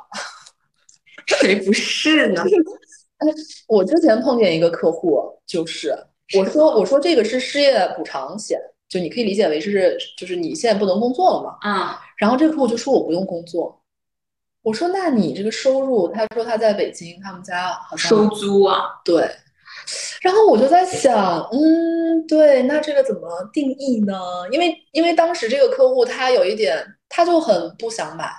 [1.26, 2.42] 谁不是呢？
[3.68, 5.96] 我之前碰见一个客户，就是
[6.36, 13.80] 我说我说这个是失业补偿险，就你可以理解为是就是你现在不能工作了嘛，嗯然后这个客户就说我不用工作，
[14.62, 19.28] 我说那你这个收入，他说他在北京，他们家好像收租啊，对，
[20.20, 24.14] 然后我就在想，嗯，对，那这个怎么定义呢？
[24.50, 28.30] 因为因为当时这个客户他有一点，他就很不想买。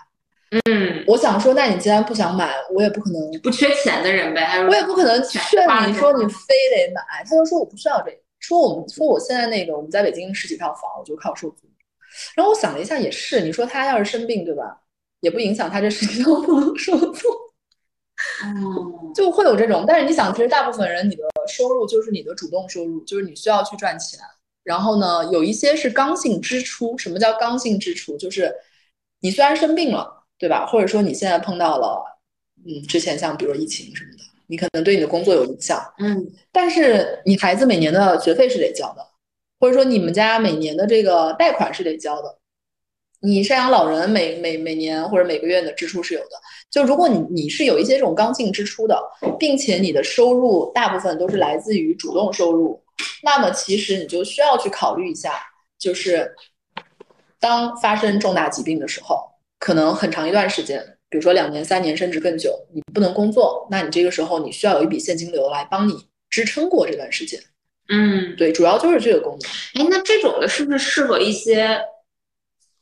[0.65, 5.41] 嗯，我想说，那你既然不想买，我也不可能，不缺钱的人呗，还是我也不可能劝
[5.87, 7.01] 你说你非得买。
[7.23, 11.67] 他就说我不需要这个，说我们说我现在那个我们在北京十几套房，我就靠收租。
[12.35, 14.81] 然后我想了一下，也是，你说他要是生病，对吧？
[15.19, 17.27] 也不影响他这十几套房收租。
[18.41, 24.19] 哦，就会有这种，但是你想，其实大部分人你的收入就是你的主动收入，就是你需要去赚钱。
[24.63, 26.97] 然后呢，有一些是刚性支出。
[26.97, 28.15] 什么叫刚性支出？
[28.17, 28.53] 就是
[29.21, 30.65] 你虽然生病了，对吧？
[30.65, 32.21] 或者说你现在碰到了，
[32.65, 39.07] 嗯，之前像比如疫情什么的，你可能对你的工作有影响，嗯但是你孩子每年的学费是得交的，
[39.59, 42.37] 或者说你们家每年的这个贷款是得交的。
[43.21, 46.29] 你赡养老人每每每年或者每个月的支出是有的。
[46.71, 49.01] 就如果你你是有一些这种刚性支出的，
[49.39, 52.81] 并且你的收入大部分都是来自于主动收入，
[53.23, 55.33] 那么其实你就需要去考虑一下，
[55.79, 56.35] 就是
[57.39, 59.19] 当发生重大疾病的时候，
[59.59, 60.79] 可能很长一段时间，
[61.09, 65.93] 比如说两年、三年甚至更久，你不能工作，那你这个时候你需要有一笔现金流来帮你
[66.29, 67.39] 支撑过这段时间。
[67.91, 69.83] 嗯，对，主要就是这个功能。
[69.83, 71.81] 哎，那这种的是不是适合一些，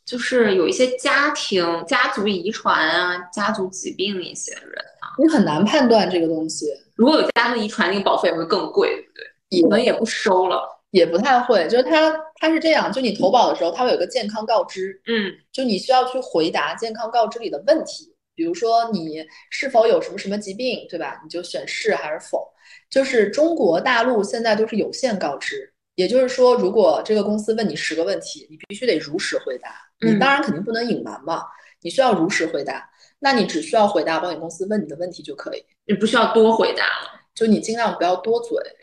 [0.07, 5.13] 就是有一些家庭、家族遗传啊、家族疾病的一些人啊？
[5.19, 6.65] 你很难判断这个东西，
[6.95, 9.23] 如果有家族遗传，那个保费会更贵，对不对？
[9.49, 10.75] 你们也不收了。
[10.91, 11.67] 也不太会。
[11.67, 21.19] 就是它它是这样，就你投保的时候，它会有个健康告知，嗯就你需要去回答健康告知里的问题，比如说你是否有什么什么疾病，对吧？
[21.21, 22.47] 你就选是还是否。
[22.89, 29.69] 就是中国大陆现在都是有限告知，也就是说，如果这个公司问你十个问题，你必须得如实回答。
[30.01, 31.43] 你嗯当然肯定不能隐瞒嘛，
[31.81, 32.89] 你需要如实回答。
[33.19, 37.19] 那你只需要回答保险公司问你的问题就可以，你不需要多回答了。
[37.33, 38.57] 就你尽量不要多嘴，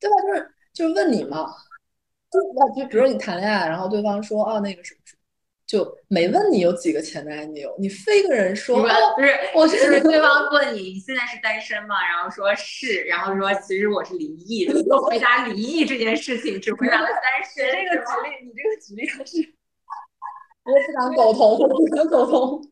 [0.00, 0.16] 对吧？
[0.26, 1.46] 就是就是问你嘛，
[2.30, 2.40] 就
[2.82, 4.97] 就比如你谈恋爱，然后对方说哦那个什么，
[5.68, 11.94] 就没问你有几个前男友，你非跟人说不是哦不是，我就是 对方问你你现在是单身吗？
[12.08, 17.22] 然后说是，然后说其实我是离异的，不回答离异这件事情，只回答了单
[17.54, 17.66] 身。
[17.70, 19.36] 这个举例，你这个举例还是
[20.64, 22.62] 我不敢苟同，我不敢苟同。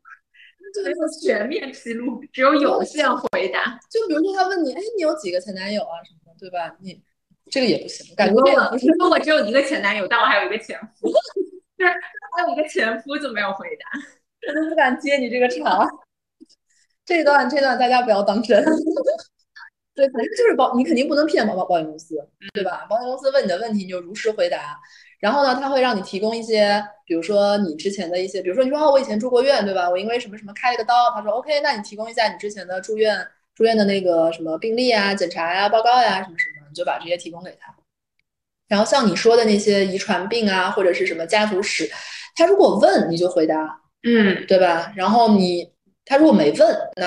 [0.85, 3.79] 没有全面披露，只有有限回答。
[3.91, 6.77] 就比如说他问你，哎，你有几个前男友啊什么的，对吧？
[6.81, 7.01] 你
[7.51, 11.11] 这个也不行，感觉不是如果我只有一个前男友，但我还有一个前夫，
[11.79, 11.93] 就是
[12.37, 13.99] 还有一个前夫就没有回答。
[14.49, 15.87] 我都不敢接你这个茬。
[17.05, 18.65] 这段这段大家不要当真。
[19.95, 22.17] 对，反正就是保，你肯定不能骗保保保险公司，
[22.53, 22.87] 对吧？
[22.91, 24.79] 保险公司问你的问题，你就如实回答。
[25.21, 29.89] 然后呢，他会让你提供一些，比如说你之前的一些，比如说你说哦，我以前住过院，对吧？
[29.89, 37.75] 我因为什么什么开了个刀，他说 OK，那你提供一下你之前的住院住院的那个什么病历啊、检查呀、报告呀什么什么，你就把这些提供给他。
[38.69, 41.91] 然后像你说的那些遗传病啊，或者是什么家族史，
[42.35, 44.93] 他如果问你就回答，嗯，对吧？
[44.97, 45.71] 然后你
[46.05, 47.07] 他如果没问，那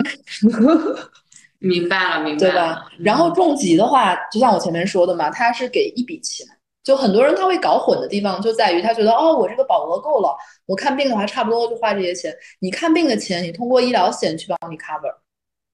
[1.60, 2.52] 明白了，明白了。
[2.52, 2.92] 对吧？
[3.00, 6.46] 然后重疾的话，就像我前面说的嘛，他是给一笔钱。
[6.82, 12.34] 就很多人他会搞混的地方就在于他觉得哦，我这个保额够了，我看病的话差不多就花这些钱。
[12.60, 15.14] 你看病的钱，你通过医疗险去帮你 cover，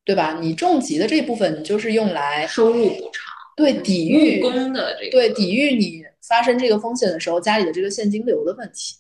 [0.04, 0.36] 对吧？
[0.42, 3.25] 你重疾的这部分，你就是用来收入补偿，
[3.56, 8.96] 对抵御误工的这个，对抵御你发生这个风险的时候家里的这个现金流的问题。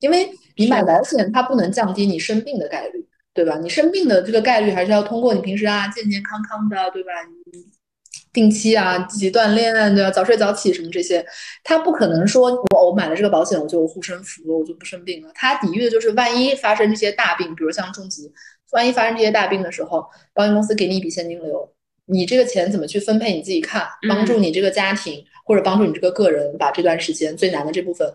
[0.00, 3.56] 因为你买保险，它不能降低你生病的概率，对吧？
[3.58, 7.12] 你生病的这个概率还是要通过你平时啊健健康康的，对吧？
[7.22, 7.62] 你
[8.32, 10.10] 定期啊积极锻炼，对吧？
[10.10, 11.24] 早睡早起什么这些，
[11.62, 15.30] 它不可能说我我买了这个保险我就护身符了，我就不生病了。
[15.36, 18.32] 它抵御的就是万一发生这些大病，比如像重疾，
[18.72, 20.04] 万一发生这些大病的时候，
[20.34, 21.72] 保险公司给你一笔现金流，
[22.12, 28.08] 你这个钱怎么去分配你自己看，帮助你这个家庭或者帮助你这个个人把这段时间最难的这部分，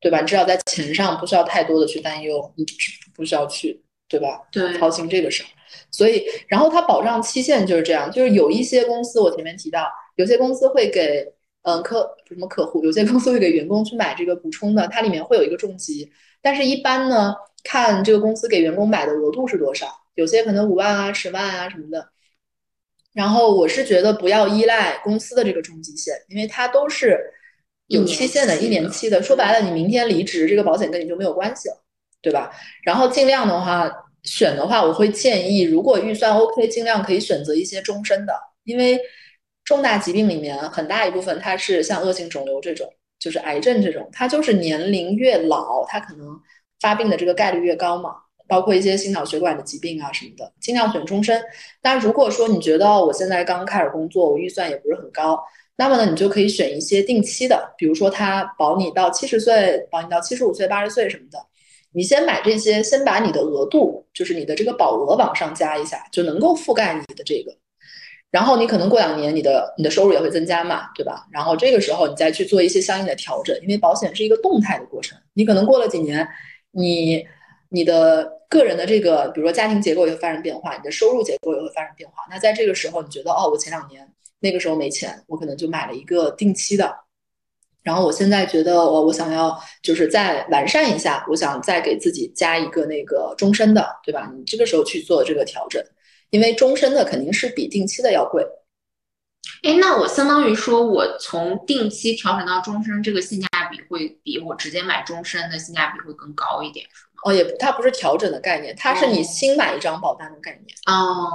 [0.00, 0.20] 对吧？
[0.20, 2.66] 你至少在钱上不需要太多的去担忧，你
[3.14, 4.42] 不需要去，对吧？
[4.52, 5.46] 对，操心这个事儿。
[5.90, 11.26] 所以，然后它保障期限就是这样，就是有一些公司，我前面提到，有些公司会给
[11.62, 16.10] 嗯客什么客户，有些公司会给员工去买这个补充的，它里面会有一个重疾，
[16.42, 22.13] 但是一般呢，看这个公司给员工买的额度是多少，有些可能五万啊、十万啊什么的。
[23.14, 27.18] 然后我是觉得不要依赖公司的这个重疾险，因为它都是
[27.86, 29.22] 有期限的，一年期的。
[29.22, 31.76] 说白了，你明天离职，这个保险跟你就没有关系了，
[32.20, 32.50] 对吧？
[32.82, 33.88] 然后尽量的话
[34.24, 39.00] 选的话，我会建议，如果预算 OK，尽量可以选择一些终身的，因为
[39.64, 46.26] 重大疾病里面很大一部分它是像恶性肿瘤这种，就是癌症这种，它就是年龄越老，它可能
[46.80, 48.23] 发病的这个概率越高嘛。
[48.46, 51.42] 包括一些心脑血管的疾病啊什么的，尽量选终身。
[51.82, 55.42] 那如果说你觉得我现在刚开始工作，我预算也不是很高，
[55.76, 61.38] 那么呢，你就可以选一些定期的，比如说它保你到七十岁，保你到七十五岁、八十岁什么的。
[61.92, 67.56] 你先买这些，先把你的额度，就是你的这个保额往上加一下，就能够覆盖你的这个。
[68.30, 71.26] 然后你可能过两年，你的你的收入也会增加嘛，对吧？
[71.32, 76.28] 然后这个时候你再去做一些相应的调整，因为保险是一个动态的过程，你可能过了几年，
[76.70, 77.26] 你。
[77.70, 82.16] 你的个人的这个，比如说家庭结构也会发生变化，你的收入结构也会发生变化。
[82.30, 84.08] 那在这个时候，你觉得哦，我前两年
[84.40, 86.94] 那个时候没钱，我可能就买了一个定期的，
[87.82, 94.30] 然后我现在觉得我我想要就是再完善一下，我想再给自己加一个那个终身的，对吧？
[94.36, 95.82] 你这个时候去做这个调整，
[96.30, 98.46] 因为终身的肯定是比定期的要贵。
[99.62, 107.22] 哎，那我相当于说我从定期调整到终身，这个性价比比会比我直接买终身的性价比会更高一点，是吗？
[107.24, 110.76] 哦，也它不是调整的概念，它是你新买一张保单的概念。
[110.86, 111.28] 哦，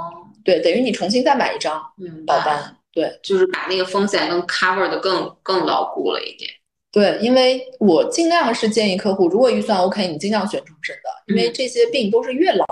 [0.44, 1.82] 对，等于你重新再买一张
[2.26, 6.50] 保单，对，就是把那个风险更 cover 的更更牢固了一点。
[6.92, 12.66] 对，因为我尽量是建议客户，如果预算 OK，你尽量选终身的，因为这些病都是越老，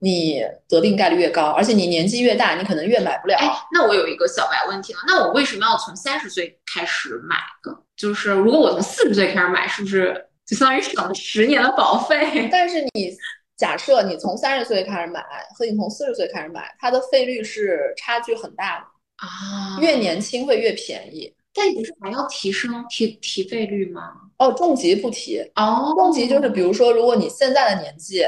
[0.00, 3.36] 你得病概率越高，而且你年纪越大，你可能越买不了。
[3.38, 7.78] 哎，那我有一个小白问题了，那我为什么要从三十岁开始买呢？
[7.96, 10.26] 就是如果我从四十岁开始买，是不是？
[10.46, 13.14] 就相当于省了十年的保费， 但是你
[13.56, 15.22] 假设你从三十岁开始买
[15.54, 18.84] 和你从四十岁开始买，它的费率是差距很大的
[19.16, 19.78] 啊。
[19.80, 24.12] 越年轻会越便宜，但不是还要提升提提费率吗？
[24.38, 28.22] 哦，重疾不提哦，重疾就是比如说，如果你现在的年纪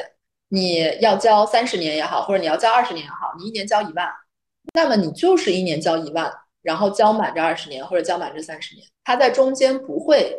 [0.51, 4.07] 你要交三十年也好，或者你要交二十年也好，你一年交一万，
[4.75, 6.31] 那么你就是一年交一万。
[6.63, 10.37] 然后交满这二十年或者交满这三十年，它在中间不会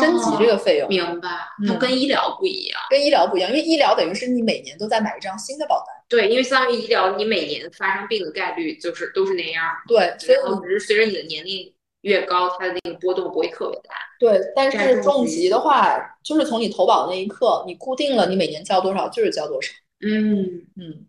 [0.00, 0.88] 升级这个费用。
[0.88, 1.28] 明白，
[1.68, 5.94] 它跟医疗不一样，跟医疗不一样，因为医疗等于是你每年都在买一张新的保单。
[6.08, 9.64] 对，因为相当于医疗，你每年发生病的概率就是都是那样。
[9.86, 13.94] 对，所以只是随着你的年龄越高，它的那个波动不会特别大。
[14.20, 19.72] 对，但是重疾的话，就是从你投保的那一刻，你固定了你每年交多少就是交多少。
[20.00, 20.44] 嗯
[20.76, 21.06] 嗯，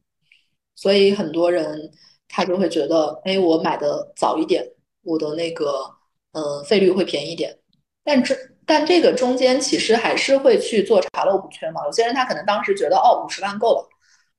[0.75, 1.91] 所以很多人。
[2.36, 4.67] 他就会觉得，哎，我买的早一点，
[5.03, 5.86] 我的那个，
[6.32, 7.56] 呃，费率会便宜点。
[8.03, 11.86] 但这但这个中间其实还是会去做查漏补缺嘛。
[11.86, 13.89] 有些人他可能当时觉得，哦，五十万够了，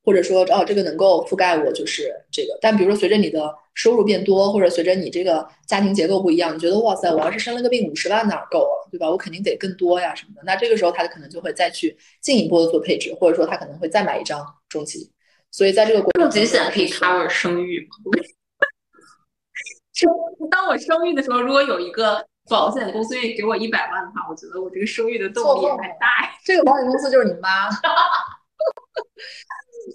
[0.04, 2.58] 或者说，哦，这个能够覆盖我，就是这个。
[2.60, 9.10] 但比如说，随着你的收入变多，或者随着你这个家庭结构不一样，你觉得，哇塞，我要是生了个病，五十万哪够啊，对吧？
[9.10, 10.42] 我肯定得更多呀什么的。
[10.44, 15.10] 那这个时候他可能就会再去进一步的做配置，或者说他可能会再买一张重疾。
[15.50, 17.96] 所以在这个重疾险可以 cover 生育吗？
[19.94, 20.10] 生
[20.50, 26.30] 当我生育的时候，如果有一个保险公司愿意给我一百万的话，我觉得我这个生育的动力还大。
[26.44, 27.70] 这个保险公司就是你妈。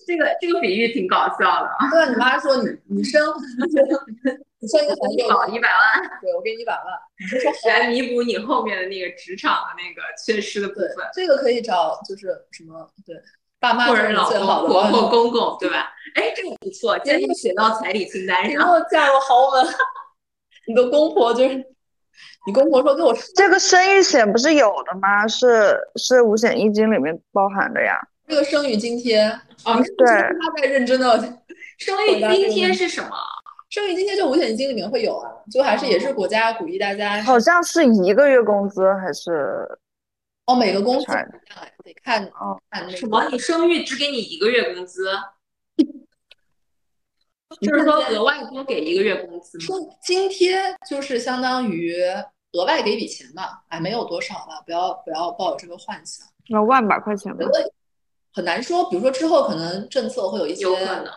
[0.09, 1.69] 这个这个比喻挺搞笑的。
[1.91, 3.21] 对，你妈说你你生
[4.57, 6.83] 你生一个孩子保一百万，对我给你一百万，
[7.69, 10.95] 来弥补你后面的那个职场的那个缺失的部分。
[11.13, 13.15] 这个可以找就是什么对。
[13.61, 14.25] 爸妈或者老
[14.65, 15.91] 公、婆婆、公公，对吧？
[16.15, 18.53] 哎，这个不错，建议写到彩礼清单上。
[18.53, 19.67] 然后嫁入豪门，
[20.65, 21.55] 你的公婆就是
[22.47, 25.27] 你公婆说给我这个生育险不是有的吗？
[25.27, 27.99] 是是五险一金里面包含的呀。
[28.29, 31.19] 这个生育津贴啊，对，他在认真的。
[31.79, 33.09] 生育津贴是什么？
[33.69, 37.23] 生育津贴就五险一金里面会有啊，就还是也是国家鼓励大家。
[37.23, 39.67] 好像是一个月工资还是？
[40.45, 43.27] 哦，每个公司得看哦，看什么？
[43.29, 45.09] 你生育只给你一个月工资，
[47.61, 49.65] 就是说额外多给一个月工资吗？
[50.03, 51.95] 津贴就是相当于
[52.51, 56.27] 额外给一笔钱嘛，哎，没有多少了，不要不要抱有这个幻想。
[56.47, 57.45] 那万把块钱吧。
[58.33, 58.89] 很难说。
[58.89, 60.65] 比如说之后可能政策会有一些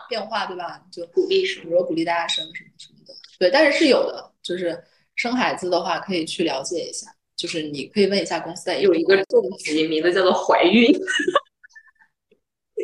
[0.09, 0.81] 变化，对吧？
[0.91, 4.31] 就鼓励生比如说鼓励大家生什么什么的，对，但是是有的。
[4.43, 4.77] 就是
[5.15, 7.07] 生孩子的话，可以去了解一下，
[7.37, 10.91] 就是你可以问一下公司在有一个重疾，名字叫做怀孕。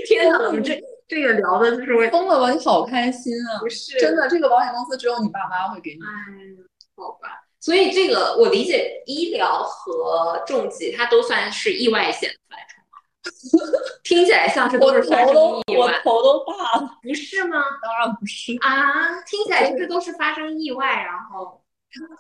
[0.08, 2.50] 天哪，我们这 这个聊的就是我疯了吧？
[2.52, 3.60] 你好开心啊！
[3.60, 5.98] 不是真的，这个保险公司只有你爸妈会给你。
[5.98, 6.08] 哎，
[6.96, 7.44] 好吧。
[7.60, 12.79] 所以这个我理解，医疗和重疾它都算是意外险的范畴吗？
[14.03, 16.97] 听起来像是都是发生意我，头都大了。
[17.03, 17.61] 不是吗？
[17.82, 21.61] 当然不是，啊，听起来就是都是发生意外，然后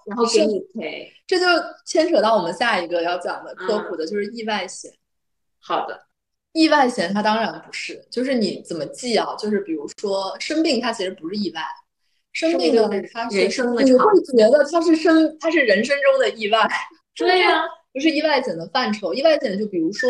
[0.05, 1.11] 然后给你赔。
[1.25, 1.45] 这就
[1.85, 4.91] 牵扯到我们下一个要讲的科普的，就是意外险。
[5.61, 6.07] 好的，
[6.51, 9.35] 意外险它当然不是，就是你怎么记啊？
[9.37, 11.61] 就是比如说生病，它其实不是意外，
[12.33, 16.67] 生病的它是人生的你会觉得它是生，它是人生中的意外，
[17.15, 19.13] 对呀、 不是意外险的范畴。
[19.13, 20.09] 意外险就比如说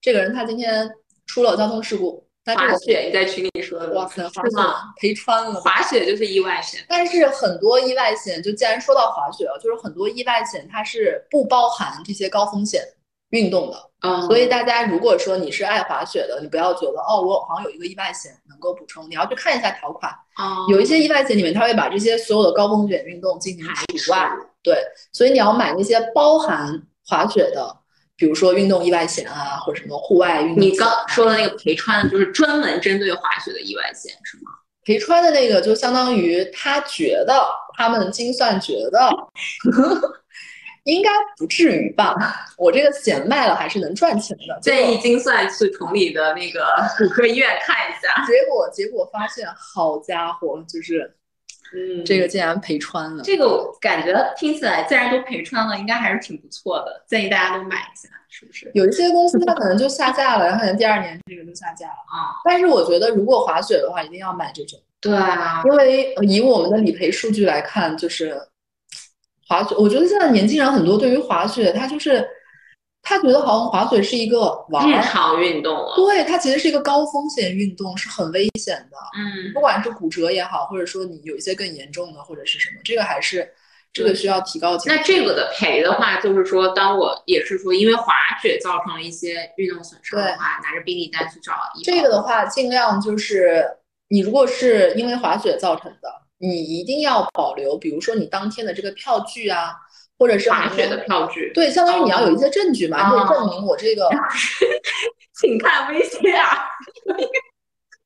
[0.00, 0.90] 这个人他今天
[1.26, 4.56] 出了交通事故，那这个滑雪你在群里说的，哇塞，滑雪？
[4.96, 5.60] 赔穿了。
[5.60, 12.82] 滑雪就是意外险，但是很多意外险，就既然说到滑雪了，就是很多意外险它是不包含这些高风险
[13.30, 13.76] 运动的。
[14.02, 20.10] 嗯所以大家如果说你是爱滑雪的，你不要觉得哦，我好像有一个意外险能够补充，你要去看一下条款。
[20.38, 23.64] 哦有一些意外险里面，它会把这些所有的高风险运动进行
[23.98, 24.30] 除外。
[24.62, 24.74] 对，
[25.12, 27.76] 所以你要买那些包含滑雪的，
[28.20, 30.76] 比如说运动意外险啊，或者什么户外运动你。
[30.76, 34.52] 刚说的那个陪穿的，就是专门针对滑雪的意外险，是吗？
[34.84, 37.46] 陪穿的那个就相当于他觉得
[37.78, 39.10] 他们精算觉得
[40.84, 42.14] 应该不至于吧？
[42.58, 44.58] 我这个险卖了还是能赚钱的。
[44.60, 46.66] 建议精算去崇礼的那个
[46.98, 48.22] 骨科医院看一下。
[48.26, 51.10] 结果结果发现，好家伙，就是
[51.72, 53.22] 嗯这个竟然赔穿了。
[53.22, 58.70] 这个我感觉听起来，既然都赔穿了，应该还是挺不错的，建议大家都买一下，是不是？
[58.74, 61.92] 有一些公司它可能就下架了，然后可能第二年这个就下架了。
[61.92, 68.36] 啊，但是我觉得，如果滑雪的话，一定要买这种，对啊，因为以我们的理赔数据来看，就是
[69.46, 72.26] 滑雪，我觉得现在年轻人很多对于滑雪，他就是
[73.02, 75.94] 他觉得好像滑雪是一个玩儿，日常运动了。
[75.96, 78.96] 对，它其实是一个高风险运动，是很危险的。
[79.18, 83.50] 嗯，不管是骨折也好，或者说你有一些更严重的，或者是什么，这个还是
[83.92, 85.02] 这个需要提高警惕那。
[85.02, 91.52] 这个的赔的话，就是说，当我也是说，因为滑雪造成了一些运动损伤的话，拿着病历单去找。
[91.82, 93.64] 这个的话，尽量就是
[94.08, 99.74] 你如果是因为滑雪造成的，你一定要保留，比如说你当天的这个票据啊，
[100.20, 104.06] 或者是滑雪的票据，对，相当于你要有一些证据嘛，哦可以证明我这个。
[105.40, 106.58] 请看 VCR。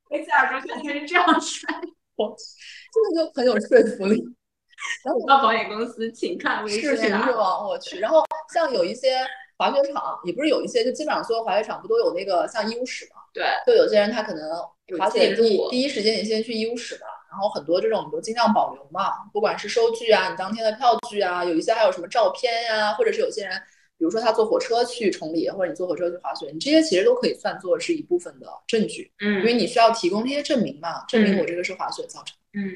[0.08, 1.68] VCR 中肯定是这样摔。
[2.14, 4.22] 这个就很有说服力。
[5.04, 7.36] 然后到保险公司，请看视频是 VCR。
[7.36, 7.66] 吗？
[7.66, 7.98] 我去。
[7.98, 9.18] 然后像有一些
[9.58, 13.22] 滑雪场，也不是有一些，就基本上所有滑雪场不都有那个像医务室嘛？
[13.32, 14.48] 对，就有些人他可能
[14.96, 23.52] 滑雪第第一时间你先去医务室嘛，然后很多这种你都尽量保留嘛，不管是收据啊，你当天的票据啊，有一些还有什么照片呀、或者是有些人，
[23.98, 32.60] 比如说他坐火车去崇礼，或者你坐火车去滑雪，你这些其实都可以算作是一部分的证据，嗯因为嗯你需要提供这些证明嘛，证明我这个是滑雪造成的。
[32.60, 32.70] 嗯，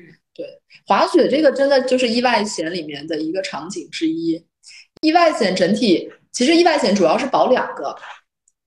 [0.84, 4.44] 滑雪这个真的就是意外险里面的一个场景之一。
[5.02, 7.96] 意外险整体其实意外险主要是保两个，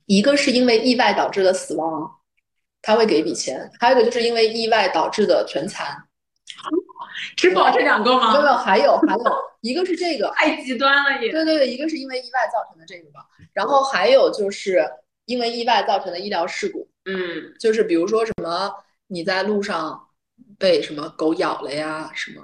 [0.05, 2.09] 一个是因为意外导致的死亡，
[2.81, 5.95] 它会给一笔钱；还有一个就是因为意外导致的全残。
[7.35, 8.47] 只保这两个没有没？
[8.47, 9.23] 有，还有还有
[9.61, 11.31] 一个是这个， 太极端了也。
[11.31, 13.21] 对对对，一个是因为意外造成的这个嘛，
[13.53, 14.83] 然后还有就是
[15.25, 18.73] 因为意外造成的医疗事故，嗯，就是比如说什么
[19.07, 20.07] 你在路上
[20.59, 22.41] 被什么狗咬了呀，什么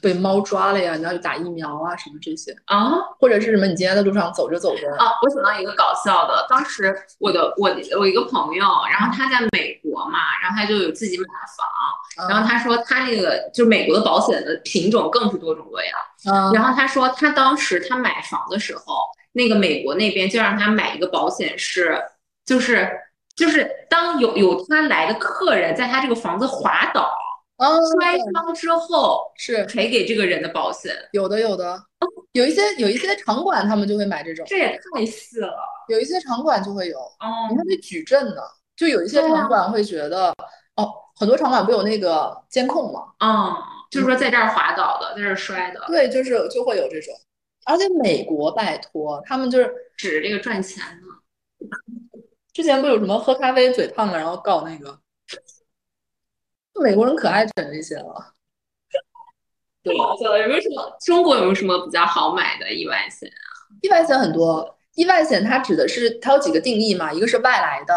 [0.00, 5.12] 被猫抓了呀，你要去打疫苗啊，什么这些，啊或者是什么你今天在路上走着走着，啊！
[5.22, 7.68] 我想到一个搞笑的，当时我的我
[7.98, 11.24] 我一个朋友，然后他在美国嘛，然后他就有自己买
[12.16, 15.92] 房，然后他说他那个就是美国的保险的品种更是多种多样。
[16.30, 22.00] 嗯然后他说，他当时他买房的时候，那个美国那边就让他买一个保险是，
[22.46, 22.88] 就是
[23.36, 27.27] 就是当有有他来的客人在他这个房子滑倒嗯
[27.58, 29.64] 摔伤之后，是。
[29.64, 31.78] 赔给这个人的保险，有的有的，
[32.32, 35.56] 有一些有一些场馆他们就会买这种，这也太细了。
[35.88, 37.48] 有一些场馆就会有，哦。
[37.50, 38.42] 你还得矩阵呢，
[38.76, 40.28] 就有一些场馆会觉得，
[40.76, 43.12] 哦，很多场馆不有那个监控吗？
[43.20, 43.52] 嗯，
[43.90, 47.14] 就是说在这儿滑倒的，在这儿摔的，对，就是就会有这种，
[47.64, 51.08] 而且美国拜托他们就是指这个赚钱呢。
[52.52, 54.98] 之前不有什么喝咖啡嘴烫了，然后告那个，
[56.82, 58.34] 美国人可爱整这些了。
[59.82, 63.40] 对，有没有什么中国有没有什么比较好买的意外险啊？
[63.80, 67.94] 意外险很多，意外险它指的是它有几个定义嘛，一个是外来的，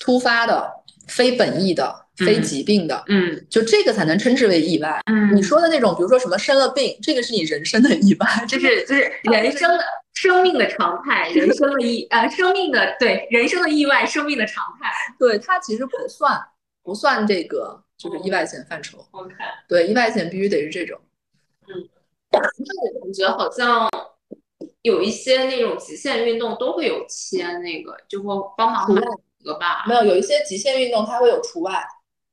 [0.00, 0.70] 突发的、
[1.08, 5.00] 非本意的、非嗯疾病的，嗯就这个才能称之为意外。
[5.06, 8.58] 嗯你说的那种，比如说什么生了病，这个是你人生的意外，就。
[8.60, 14.92] 是就是人生的生命的常态， 人生的意呃生命的对人生的意外，生命的常态。
[15.18, 16.40] 对，它其实不算
[16.84, 18.98] 不算这个就是意外险范畴。
[19.12, 19.34] OK，，
[19.66, 21.00] 对，意外险必须得是这种。
[21.66, 21.88] 嗯
[22.32, 23.88] 那我感觉好像
[24.82, 29.00] 有一些那种极限运动都会有签那个，就会帮忙买
[29.44, 29.84] 个吧。
[29.86, 31.82] 没有，有一些极限运动它会有除外。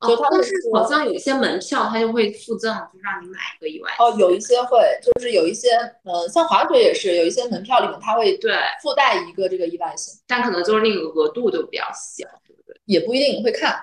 [0.07, 4.03] 就他，会哦是好像有一些门票它就会附赠，就让你买一个意外险。
[4.03, 5.69] 哦，有一些会，就是有一些，
[6.03, 12.75] 呃，像滑雪也是，有一些门票里面它会对，附带一个这个意外险，但可能就是那个额度就比较小，对不对？
[12.85, 13.79] 也不一定会看。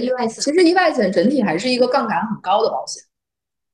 [0.00, 3.02] 意外险其实意外险整体还是一个杠杆很高的保险，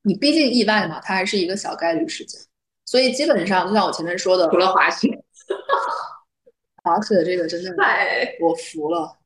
[0.02, 2.40] 你毕竟意外嘛，它还是一个小概率事件，
[2.84, 5.08] 所以基本上就像我前面说的，除了滑雪，
[6.82, 9.16] 滑雪这个真的太我服了，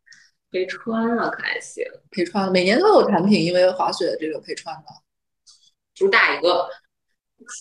[0.51, 1.85] 赔穿了，可还行。
[2.11, 4.85] 陪穿每年都有产品因为滑雪这个陪穿的。
[5.95, 6.69] 主打一个，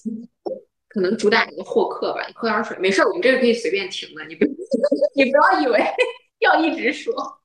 [0.89, 2.26] 可能主打一个获客吧。
[2.28, 4.45] 你喝点水，没事儿，我们这个可以随便停的，你不
[5.16, 5.86] 你不要以为
[6.39, 7.41] 要一直说。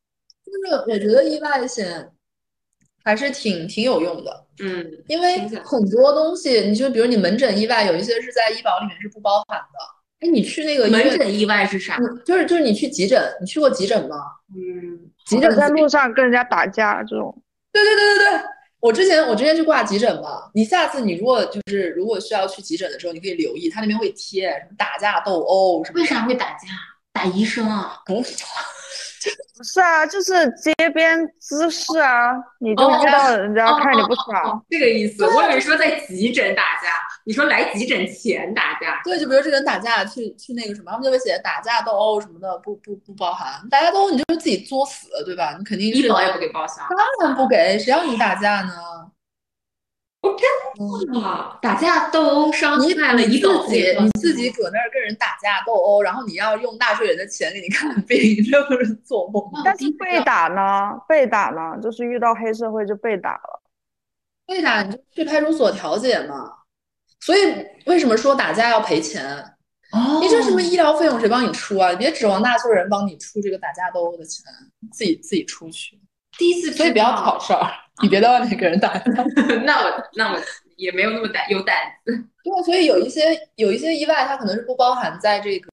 [0.47, 2.09] 就是我觉得意外险
[3.05, 9.79] 还是挺挺有用的，嗯，因为很多东西，你就比如你门诊意外，有一些是在医保里面是不包含的。
[10.21, 11.97] 哎，你去那个，门诊意外是啥？
[12.01, 14.17] 嗯就是就是你去急诊，你去过急诊吗？
[14.55, 17.43] 嗯，急诊在路上跟人家打架这种，
[17.73, 18.41] 对对对对对，
[18.81, 26.01] 我之前我之前去挂急诊嘛，你下次你如果就是如果需要去急诊的时候，你可以留意，他那边会贴什么打架斗殴什么。
[26.01, 26.69] 为啥会打架？
[27.13, 27.99] 打医生啊？
[28.09, 28.25] 嗯？
[29.57, 35.25] 不是啊，就是街边姿势啊，你就哦遇到人家哦看你不哦爽，哦，这个意思。
[35.27, 36.89] 我以为说在急诊打架，
[37.25, 39.01] 你说来急诊前打架。
[39.05, 43.49] 对，就比如这个人打架去去那个什么，他们就会写打架斗殴什么的，不不不包含。
[43.71, 45.55] 打架斗殴你就是自己作死，对吧？
[45.59, 46.77] 你肯定是医保也不给报销
[47.21, 48.73] 当然不给，谁让你打架呢？
[51.23, 51.59] 啊！
[51.63, 59.63] 打架斗殴伤你害了你医保自己你自己搁那儿跟人打架斗殴，然后你要用纳税人的钱给你看病，这不是做梦吗？
[59.65, 63.63] 但是被打呢，被打呢，就是遇到黑社会就被打了。
[64.47, 66.53] 被打你就去派出所调解嘛？
[67.21, 67.41] 所以
[67.87, 69.53] 为什么说打架要赔钱？
[69.93, 71.91] 哦你这什么医疗费用谁帮你出啊？
[71.93, 74.45] 你别指望纳税人帮你出这个打架斗殴的钱，
[74.93, 75.99] 自己自己出去。
[76.37, 77.71] 第一次，所以不要挑事儿，
[78.03, 79.05] 你别在外面给人打架。
[79.65, 80.41] 那我那我
[80.77, 82.13] 也没有那么胆有胆子。
[82.43, 83.23] 对啊，所以有一些
[83.57, 85.71] 有一些意外，它可能是不包含在这个，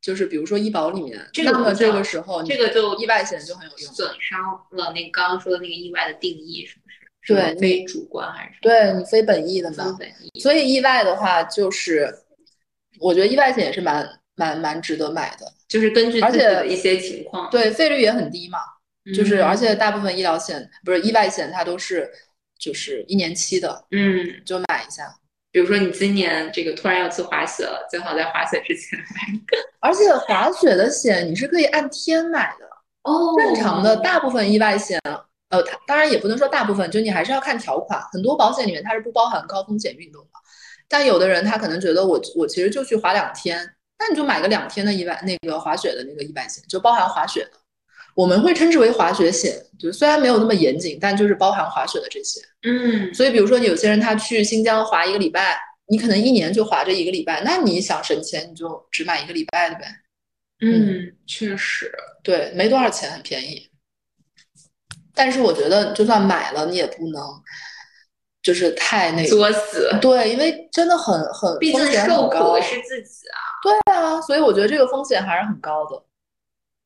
[0.00, 1.20] 就是比如说医保里面。
[1.32, 3.92] 这个那么这个时候，这个就意外险就很有用。
[3.92, 4.40] 损伤
[4.70, 6.90] 了那个刚刚说的那个意外的定义，是不是？
[7.34, 10.40] 对非主观还是对你非本意的非嘛，本意？
[10.40, 12.12] 所以意外的话，就是
[12.98, 15.46] 我觉得意外险也是蛮蛮蛮值得买的。
[15.68, 18.58] 就是根据而且自己的一些情况，对，费率也很低嘛，
[19.14, 22.10] 就是嗯而且大部分医疗险不是意外险，它都是
[22.58, 25.14] 就是一年期的，嗯，就买一下。
[25.52, 29.56] 比如说你今年这个突然要去滑雪了，最好在滑雪之前买一个。
[29.80, 32.66] 而且滑雪的险你是可以按天买的。
[33.02, 35.00] 哦正常的大部分意外险，
[35.48, 38.00] 呃，它当然也不能说大部分，就你还是要看条款。
[38.12, 40.30] 很多保险里面它是不包含高风险运动的，
[40.86, 43.58] 但有的人他可能觉得我我其实就去滑两天，
[43.98, 47.52] 那你就买个两天的意外那个滑雪的那个意外险，就包含滑雪的。
[48.20, 52.38] 我们会称之为滑雪险，就虽然没有那么严谨，但就是包含滑雪的这些。
[52.68, 59.86] 嗯，所以比如说有些人他去新疆滑一个礼拜，你可能一年就滑这一个礼拜，那你想省钱你就只买一个礼拜的呗。
[60.60, 61.90] 嗯，确实，
[62.22, 63.66] 对，没多少钱，很便宜。
[65.14, 67.22] 但是我觉得，就算买了，你也不能
[68.42, 69.30] 就是太那个。
[69.30, 72.60] 作死，对，因为真的很很毕竟受苦的。
[72.60, 73.40] 是自己啊。
[73.62, 76.02] 对啊，所以我觉得这个风险还是很高的。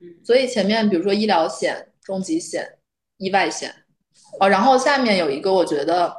[0.05, 2.69] 嗯所以前面比如说医疗险、重疾险、
[3.17, 3.75] 意外险，
[4.41, 6.15] 哦，然后下面有一个我觉得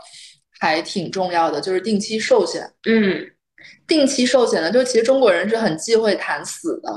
[0.59, 2.71] 还挺重要的，就是定期寿险。
[2.87, 3.31] 嗯
[3.87, 6.91] 定期寿险呢，就其实中国人是很忌讳谈死的，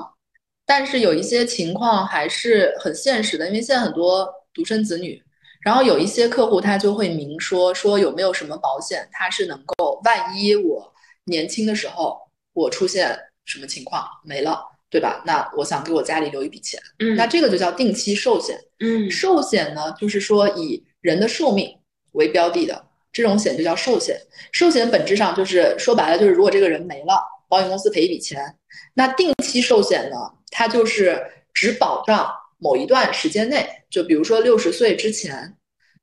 [0.66, 5.22] 但是有一些情况还是很现实的，因为现在很多独生子女，
[5.62, 10.92] 然后有一些客户他就会明说说有没有什么保险，它是能够万一我
[11.24, 12.18] 年轻的时候
[12.52, 15.22] 我出现什么情况没了，对吧？
[15.26, 18.58] 那我想给我家里留一笔钱，嗯，那这个就叫定期寿险。
[18.80, 21.76] 嗯寿险呢，就是说以人的寿命
[22.12, 24.16] 为标的的这种险就叫寿险。
[24.52, 28.56] 寿险本质上就是说白了就是，如果这个人没了，保险公司赔一笔钱。
[28.94, 30.16] 那定期寿险呢，
[30.50, 31.20] 它就是
[31.52, 35.54] 只保障某一段时间内，就比如说六十岁之前。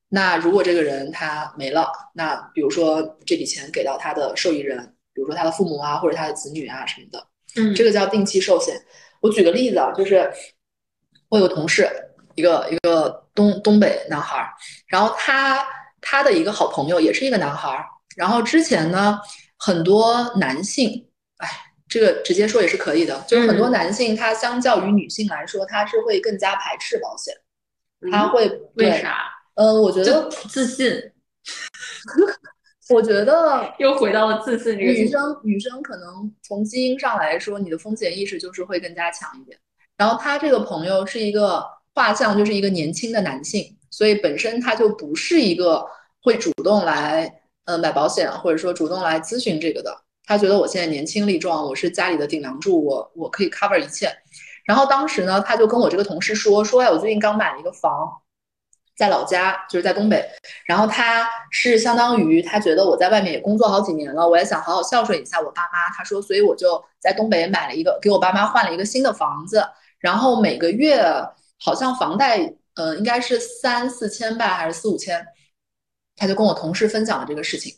[0.08, 4.78] 那如果这个人他没了，那比如说这笔钱给到他的受益人，
[5.14, 8.80] 比如说他的父母啊，或者他的子女啊什么的，嗯，这个叫定期寿险。
[9.22, 10.32] 我举个例子啊，就是
[11.30, 11.89] 我有个同事，
[12.36, 14.53] 一个一个东东北男孩儿，
[14.88, 15.66] 然后他
[16.01, 17.86] 他的一个好朋友也是一个男孩儿，
[18.16, 19.20] 然后之前呢，
[19.58, 21.49] 很多男性，哎，
[21.88, 27.34] 这个直接说也是可以的，就是很多嗯男性他相较于女性来说，他是会更加排斥保险，
[28.12, 29.32] 他嗯会对为啥？
[29.56, 30.91] 呃，我觉就得，自信，
[32.90, 35.08] 我觉得 又回到了自信这个女。
[35.08, 39.58] 生女生可能从基因上来说，你的风险意识就是会更加强一点。
[39.98, 45.86] 然后他这个朋友是一个画像，就是一个年轻的男性，所以本身他就不是一个
[46.22, 49.96] 会主动来呃买保险，或者说主动来咨询这个的。
[50.28, 54.12] 他觉得我现在年轻力壮，我是家里的顶梁柱，我我可以 cover 一切。
[54.66, 58.12] 然后当时呢，他就跟我这个同事说说，哎，我最近刚买了一个房，
[58.96, 60.26] 在老家，就是在东北。
[60.66, 65.93] 然后他是相当于他觉得我在外面也工作好几年了，我也想好好孝顺一下我爸妈。
[65.96, 69.64] 他说，所以我就在东北买了一个，给我爸妈换了一个新的房子，
[70.00, 71.04] 然后每个月
[71.60, 75.26] 好像房贷，呃，应该是三四千吧，还是四五千。
[76.16, 77.74] 他就跟我同事分享了这个事情。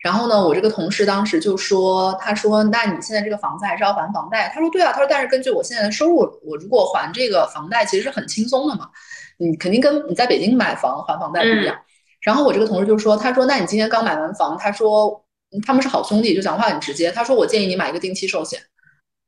[0.00, 4.48] 然后呢，我这个同事当时就说，他说，那你现在这个房子还是要还房贷？
[4.54, 8.90] 他说，对啊，他说，但是根据我现在的收入，我如果还这个房贷，其实是很轻松的嘛。
[9.38, 11.76] 你肯定跟你在北京买房还房贷不一样。
[12.20, 17.10] 然后我这个同事就说，他说，那你今天刚买完房，他说嗯他们是好兄弟，就讲话很直接。
[17.10, 18.60] 他说，我建议你买一个定期寿险。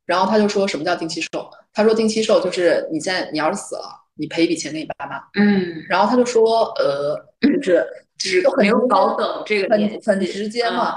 [0.04, 1.50] 然后他就说什么叫定期寿？
[1.72, 3.82] 他说定期寿就是你现在你要是死了，
[4.14, 5.18] 你赔一笔钱给你爸妈。
[5.38, 7.86] 嗯，然后他就说，呃，就是
[8.16, 10.96] 只 就很没有搞懂这个年纪很很直接嘛。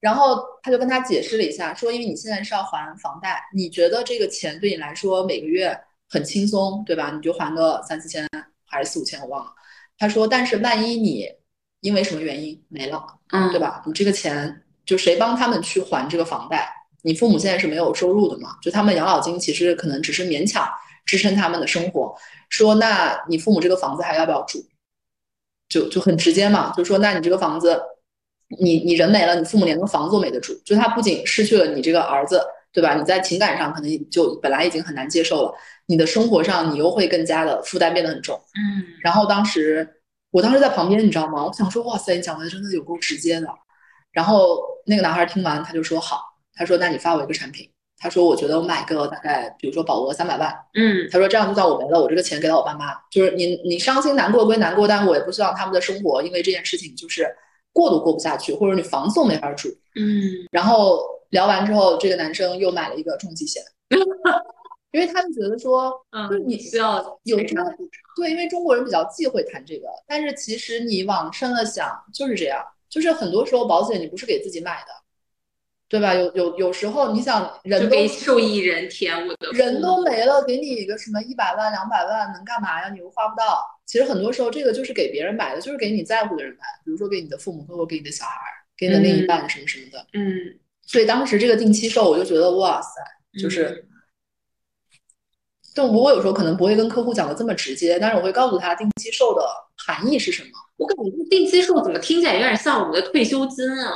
[0.00, 5.78] 然后他就跟他解释了一下，说因为你现在是要还房贷，你觉得这个钱对你来说每个月
[6.08, 7.12] 很轻松，对吧？
[7.14, 8.28] 你就还个三四千
[8.64, 9.52] 还是四五千，我忘了。
[9.98, 11.26] 他说，但是万一你
[11.80, 13.58] 因为什么原因没了，嗯，对？
[13.58, 13.82] 吧？
[13.86, 16.72] 你这个钱就谁帮他们去还这个房贷？
[17.02, 18.56] 你父母现在是没有收入的嘛？
[18.60, 20.68] 就他们养老金其实可能只是勉强
[21.04, 22.14] 支撑他们的生活。
[22.48, 24.66] 说那你父母这个房子还要不要住？
[25.68, 27.80] 就就很直接嘛，就说那你这个房子，
[28.60, 32.40] 你你人没了，你父母连个房子都没得住，就他不仅失去了你这个儿子，
[32.76, 32.94] 对吧？
[32.94, 35.54] 你在情感上可能就本来已经很难接受了，
[35.86, 38.38] 你的生活上你又会更加的负担变得很重。
[38.54, 39.88] 嗯，然后当时
[40.30, 41.42] 我当时在旁边，你知道吗？
[41.46, 43.48] 我想说，哇塞，你讲的真的有够直接的。
[44.12, 46.20] 然后那个男孩听完，他就说好，
[46.54, 47.66] 他说那你发我一个产品，
[47.96, 57.26] 他说我觉得我买个大概，比如说保额三百万，嗯他说这样就算我没了，我这个钱给到我爸妈，就是你你伤心难过归难过，但我也不希望他们的生活因为这件事情就是
[57.72, 59.68] 过都过不下去，或者你房子都没法住。
[59.94, 61.00] 嗯然后
[61.30, 63.62] 聊完之后，这个男生又买了一个重疾险，
[64.92, 65.92] 因为他们觉得说，
[66.28, 67.62] 就是嗯，你需要有这个
[68.16, 74.92] 对，因为中国人比较忌讳谈这个，但是其实你往深了想，就是这样，就是很多时候保险你不是给自己买的，
[75.88, 76.14] 对吧？
[76.14, 82.88] 有有有时候你想人都给受益人填我的人都没了，给你一个什么一百万、两百万能干嘛呀？
[82.88, 83.64] 你又花不到。
[83.84, 90.04] 其实很多时候这个就是给别人买的，就是给你在乎的人买，比如说给你的父母，或者给你的小孩儿，给你的另一半什么什么的。
[90.12, 92.88] 嗯，所以当时这个定期售，我就觉得哇塞，
[93.40, 93.86] 就是。
[95.74, 100.48] 但我有时候可能不会跟客户讲的这么直接，但是我会告诉他定期售的含义是什么。
[100.78, 103.92] 我感觉定期寿怎么听起来有点像我们的退休金啊？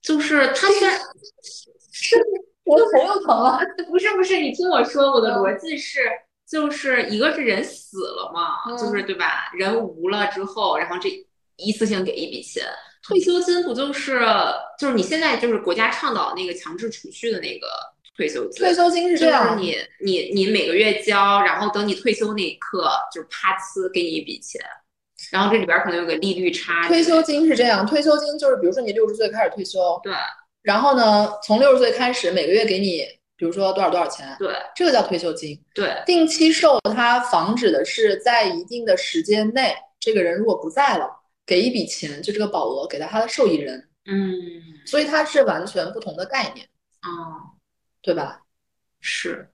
[0.00, 0.96] 就是它虽然
[2.64, 3.58] 我的头又疼了。
[3.90, 6.00] 不是不是，你听我说，我的逻辑是，
[6.48, 9.50] 就是一个是人死了嘛，嗯就是对吧？
[9.58, 11.10] 人无了之后，然后这
[11.56, 12.64] 一次性给一笔钱。
[13.06, 14.20] 退休金不就是
[14.78, 17.68] 就是你现在就是国家倡导那个强制储蓄的那个
[18.16, 18.64] 退休金？
[18.64, 24.60] 退休金是这样，就是你你你每个月交，然后等你退休那一刻，就是啪呲给你一笔钱，
[25.30, 26.88] 然后这里边可能有个利率差。
[26.88, 30.12] 退休金是这样，退休金就是比如说你六十岁开始退休，对
[30.62, 33.04] 然后呢，从六十岁开始每个月给你，
[33.36, 35.56] 比如说多少多少钱，对这个叫退休金。
[35.72, 41.15] 对，定期寿它防止的是在一定的时间内，这个人如果不在了，
[41.46, 44.34] 给一笔钱，就这个保额给到他的受益人，嗯，
[44.84, 46.66] 所以它是完全不同的概念，
[47.02, 47.54] 哦，
[48.02, 48.42] 对吧？
[49.00, 49.48] 是，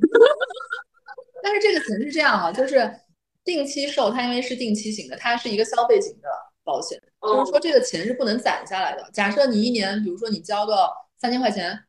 [1.42, 3.00] 但是这个钱是这样啊，就是
[3.42, 6.28] 定期寿，它因为是定期型的，它是一个消费型的
[6.62, 9.10] 保险，就是说这个钱是不能攒下来的。
[9.12, 11.82] 假设你一年，比如说你交个三千块钱，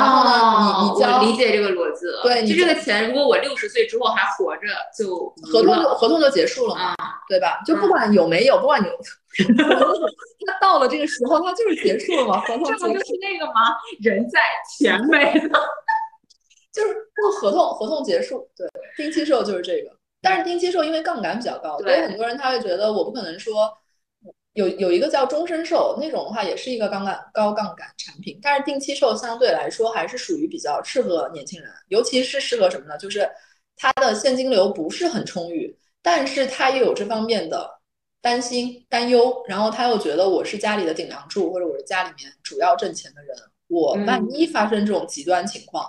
[0.00, 2.22] 然后呢你哦你交我理解这个逻辑了。
[2.22, 4.62] 对你就这个钱，如果我六十岁之后还活着，
[4.96, 6.94] 就合同就合同就结束了嘛，
[7.28, 7.60] 对吧？
[7.64, 8.86] 就不管有没有，不管你，
[10.46, 13.52] 它到了这个时候，他就是结束了嘛，合同结束这不就是那个吗？
[14.02, 14.40] 人在
[14.76, 15.60] 钱没了。
[16.74, 19.90] 就是过合同合同结束，对，定期售就是这个。
[20.20, 23.70] 但是定期售因为杠杆比较高，所以很多人他会觉得我不可能说，
[24.54, 32.96] 有有一个叫终身寿那种的话，也是一个杠杆高杠杆产品，但是定期寿相对来说还是属于比较适合年轻人，尤其是适合什么呢？
[32.96, 33.28] 就是
[33.76, 37.68] 他的现金流不是很充裕，但是他又有这方面的
[38.22, 43.36] 担心担忧，然后他又觉得我是家里的顶梁柱，或者我是家里面主要挣钱的人，
[43.66, 45.84] 我万一发生这种极端情况，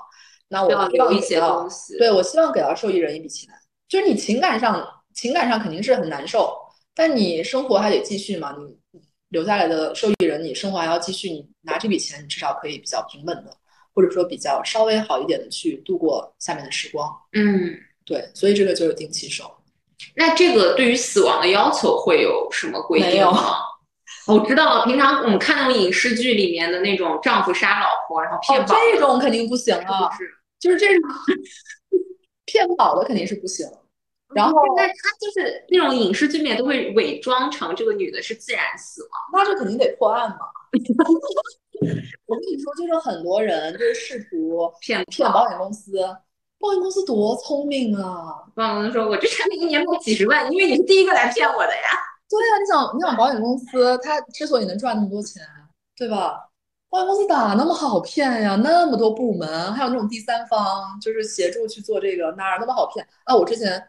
[0.48, 1.98] 那我要希望留一些给到东西。
[2.00, 3.48] 对我希望给到受益人一笔钱，
[3.88, 6.58] 就是你情感上情感上肯定是很难受，
[6.96, 13.56] 但你生活还得继续嘛，你留下来的受益人，你生活还要继续，你拿这笔钱，你至少可以比较平稳的，
[13.94, 17.14] 或者说比较稍微好一点的去度过下面的时光。
[17.34, 19.52] 嗯，对，所以这个就是定期寿。
[20.16, 23.58] 那这个对于死亡的要求会有什么规没有定吗？
[24.28, 30.30] 我知道了，平常我们看那种影视剧里面的那种丈夫杀老婆，然后骗哦，保，这种肯定不行啊，是？
[30.60, 31.10] 就是这种
[32.46, 33.68] 骗保的肯定是不行。
[34.36, 39.10] 然后那他就是那种影视剧里面都会伪装成这个女的是自然死亡。
[39.32, 40.38] 那这肯定得破案嘛。
[42.28, 45.94] 我跟你说，就是很多人就是试图骗骗保险公司，
[46.60, 48.44] 保险公司多聪明啊！
[48.56, 51.82] 保险公司说，我这产品一年卖几十万，因为你是第一个来骗我的呀。
[52.30, 55.42] 对呀、你想，你想保险公司它之所以能赚那么多钱，
[55.96, 56.50] 对吧？
[56.90, 58.60] 保险公司哪那么好骗呀？
[58.62, 63.06] 那么多部门，还有那种第三方，就是协助去做这个，哪儿那么好骗？
[63.26, 63.82] 啊，我之前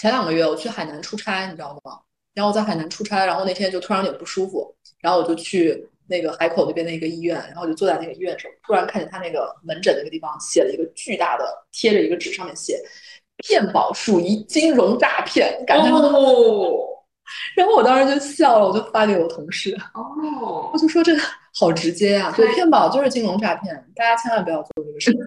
[0.00, 1.98] 前两个月我去海南出差，你知道吗？
[2.32, 12.82] 然后我在海南出差，然后那天就突然有点不舒服，然后我就去那个海口那边的一个医院，然后我就坐在那个医院的时候，突然看见他那个门诊那个地方写了一个巨大的贴着一个纸，上面写
[13.44, 16.88] “骗保属于金融诈骗”，感觉哦？
[17.54, 21.20] 然后我当时就笑了，我就发给我同事，哦我，就说这个
[21.54, 25.12] 好直接啊、对，骗保就是金融诈骗，大家千万不要做这个事，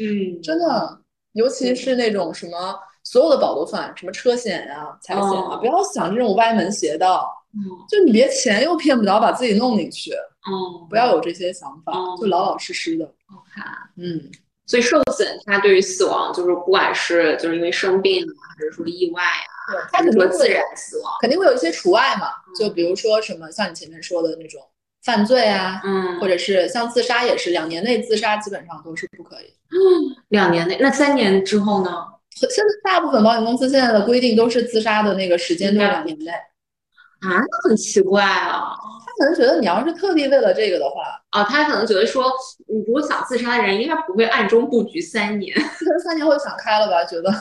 [0.00, 1.00] 嗯，真的，
[1.32, 2.74] 尤其是那种什么
[3.04, 7.60] 所有的保都算，什么车险呀、财险啊，哦不要想这种歪门邪道，嗯。
[7.88, 13.10] 就你别钱又骗不着，把自己弄进去，哦，不要有这些想法哦，就老老实实的。
[13.96, 14.30] 嗯，
[14.66, 22.54] 所以寿险它对于死亡，就是不管是就是因为生病啊，还是说意外啊，对，它是说自然死亡，肯定会有一些除外嘛，嗯。
[22.54, 24.60] 就比如说什么像你前面说的那种
[25.08, 29.54] 犯罪啊，嗯，或者是像自杀也是，两年内自杀基本上都是不可以。
[30.28, 32.04] 两年内，那三年之后呢？
[32.30, 36.30] 现在大部分保险公司现在的规定都是自杀的那个时间都是两年内。
[36.30, 38.74] 啊，那很奇怪啊。
[39.06, 42.30] 他可能觉得你要是特地为了这个的话，啊，他可能觉得说，
[42.68, 47.32] 你如果想自杀的人，应该不会暗中布局三年可能三年后就想开了吧，觉得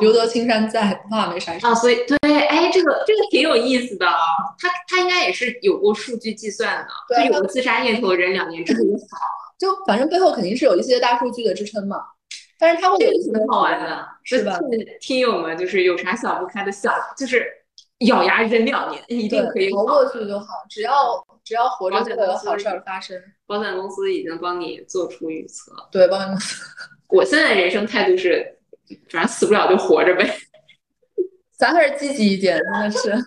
[0.00, 1.70] 留得青山在，不怕没柴烧。
[1.70, 4.16] 啊，所以对，哎，这个这个挺有意思的啊。
[4.58, 9.20] 他他应该也是有过数据计算的，对就有个自杀念头的人，两年之后就死了，
[9.58, 11.98] 就反正背后肯定是有一些大数据的支撑嘛。
[12.58, 14.58] 但是他会有一些挺好玩的，是吧？
[15.00, 17.46] 听友们就是有啥想不开的想，就是
[18.00, 23.18] 咬牙忍两年，一定可以熬过去就好，只要只要活着就会有好事儿发生。
[23.46, 25.72] 保险公司已经帮你做出预测。
[25.90, 26.62] 对，保险公司，
[27.08, 28.58] 我现在人生态度是，
[29.10, 30.36] 反正死不了就活着呗。
[31.58, 33.26] 咱还是积极一点，真的是。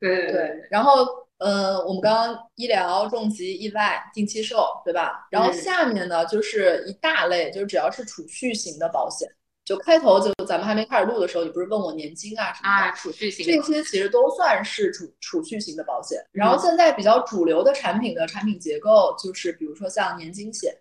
[0.00, 1.06] 对对对，然后
[1.38, 5.26] 呃，我们刚刚医疗、重疾、意外、定期寿，对吧？
[5.30, 9.28] 然后嗯下面呢就是一大类，就是只要是储蓄型的保险，
[9.64, 16.24] 就开头就咱们还没开始录的时候，你不是问我年金啊什么的，啊，储蓄型这些其实都算是储储蓄型的保险。
[16.32, 20.72] 然后现在比较主流的产品的产品结构就是，比如说像年金险，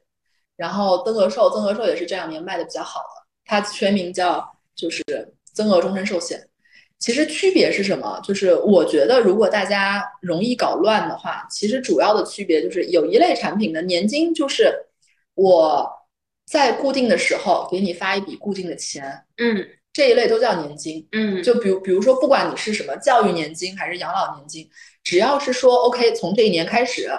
[0.55, 5.03] 然后增额寿，增额寿也是这两年卖的比较好的，它全名叫就是
[5.53, 6.47] 增额终身寿险。
[6.99, 8.19] 其实区别是什么？
[8.23, 14.73] 就是我觉得，如果大家容易搞乱的话，其实主要的区别就是有一类产品的年金，就是
[15.35, 15.87] 我
[16.47, 21.07] 在固定的时候给你发一笔固定的钱，嗯这一类都叫年金。
[21.11, 24.67] 嗯，就比如比如说，不管你是什么教育年金还是养老年金，
[25.03, 27.09] 只要是说 OK，从这一年开始，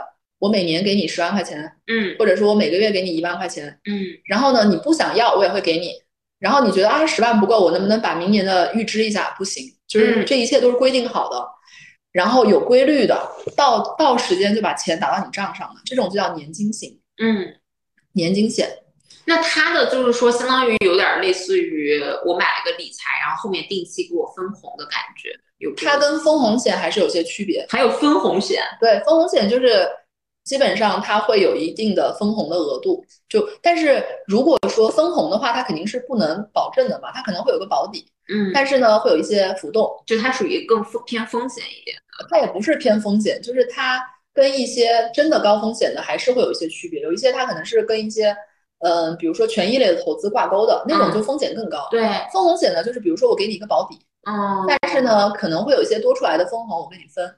[0.40, 5.92] 我每年给你十万块钱，嗯或者说我每个月给你一万块钱，嗯然后呢，你不想要我也会给你，
[6.38, 9.34] 然后你觉得二十万不够，我能不能把明年的预支一下？
[9.38, 11.48] 不行，就是嗯这一切都是规定好的，
[12.12, 13.20] 然后有规律的，
[13.56, 17.54] 到到时间就把钱打到你账上了，这种就叫年金型嗯。
[18.12, 18.68] 年金险。
[19.26, 27.64] 那它的就是说，相当于有点类似于我买了个理财，然后后面定期给我分红的感觉，有它跟分红险还是有些区别。
[27.68, 29.86] 还有分红险，对，分红险就是
[30.48, 41.94] 基本上它会有一定的分红的额度，就但是如果说分红的话，它肯定是不能保证的嘛，它可能会有个保底，嗯，但是呢会有一些浮动，就它属于更风偏风险一点。
[42.30, 48.34] 它也不是偏风险，就是它跟一些真的高风险的还是会有一些区别，有一些它可能是跟一些
[48.78, 51.86] 嗯，比如说权益类的投资挂钩的那种，嗯就风险更高。
[51.90, 52.00] 对，
[52.32, 57.30] 分红险呢，就是比如说我给你一个保底，嗯，但是呢，可能会有一些多出来的分红我跟你分。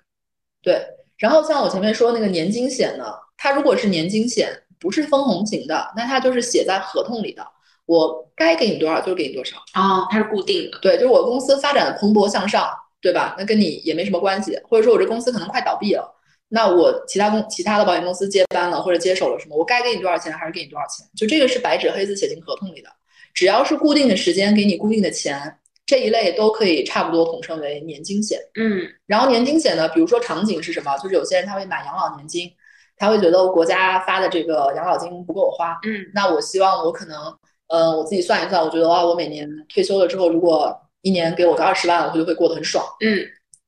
[0.62, 0.86] 对，
[1.20, 3.04] 然后像我前面说那个年金险呢，
[3.36, 4.50] 它如果是年金险，
[4.80, 7.46] 不是分红型的，那它就是写在合同里的，
[7.86, 9.58] 我该给你多少就给你多少。
[9.74, 12.68] 哦，它是固定的，对，就是我公司发展蓬勃向上，
[13.02, 13.36] 对吧？
[13.38, 16.10] 那跟你也没什么关系，或者说我这公司可能快倒闭了，
[16.48, 21.06] 那我其他公其他的保险公司接班了或者接手了什么，我该给你多少钱还是给你多少钱？
[21.14, 22.88] 就这个是白纸黑字写进合同里的，
[23.34, 25.58] 只要是固定的时间给你固定的钱，
[25.90, 28.38] 这一类都可以差不多统称为年金险。
[28.54, 30.96] 嗯然后年金险呢，比如说场景是什么？
[30.98, 32.48] 就是有些人他会买养老年金，
[32.96, 37.18] 他会觉得国家发的这个养老金不够我花，嗯那我希望我可能，
[37.66, 40.72] 呃，我自己算一算，我觉得哇，我每年退休了之后，如果
[41.02, 43.18] 一年给我个二十万，我就会过得很爽，嗯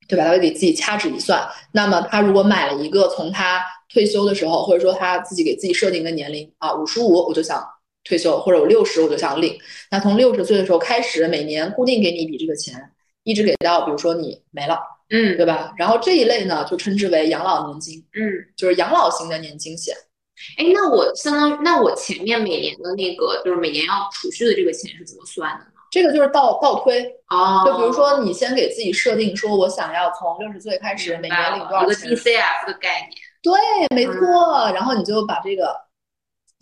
[0.07, 0.25] 对吧？
[0.25, 1.45] 他会给自己掐指一算。
[1.73, 3.61] 那么他如果买了一个从他
[3.93, 7.67] 退休的时候，或者说他自己给自己设定一个年龄啊，五十五我就想
[8.05, 9.59] 退休，或者我六十我就想领，
[9.91, 12.75] 那从六十岁的时候开始，每年固定给你一笔这个钱，
[13.23, 14.79] 一直给到比如说你没了，
[15.11, 15.73] 嗯对吧？
[15.77, 18.23] 然后这一类呢，就称之为养老年金，嗯，
[18.57, 19.95] 就是养老型的年金险。
[20.59, 25.71] 哎，那我相当于，那我前面每年的那个就是每年要储蓄的这个钱是怎么算的呢？
[25.93, 33.53] 这个就是倒倒推，哦，就比如说你先给自己设定说，我想要从六十岁开始每年领多少钱，DCF 的概念，对，
[33.95, 34.73] 没错。
[34.75, 35.77] 然后你就把这个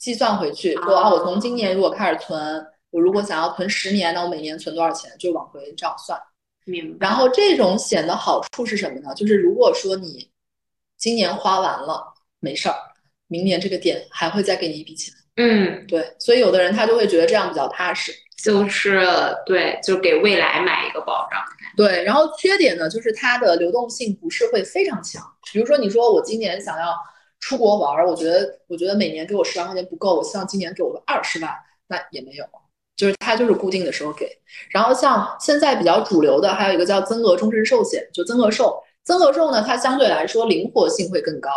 [0.00, 6.18] 计算回去，说啊，我从今年如果开始存，我如果想要存十年，那我每年存多少钱，就往回这样算。
[6.64, 7.06] 明白。
[7.06, 9.14] 然后这种险的好处是什么呢？
[9.14, 10.30] 就是如果说你
[10.96, 12.02] 今年花完了，
[12.40, 12.74] 没事儿，
[13.28, 15.12] 明年这个点还会再给你一笔钱。
[15.36, 18.12] 嗯，对，所以有的人他就会觉得这样比较踏实。
[18.42, 19.06] 就是
[19.44, 21.38] 对，就给未来买一个保障。
[21.76, 25.22] 对，然后缺点呢，就是它的流动性不是会非常强。
[25.52, 26.94] 比如说，你说我今年想要
[27.40, 31.50] 出国玩儿，我觉得我觉得每年给我十万块钱不够，我希望今年给我个二十万，
[31.88, 32.44] 那也没有，
[32.96, 34.30] 就是它就是固定的时候给。
[34.70, 38.80] 然后像现在比较主流的，还有一个叫增额终身寿险，就增额寿。
[39.02, 41.50] 增额寿呢，它相对来说灵活性会更高，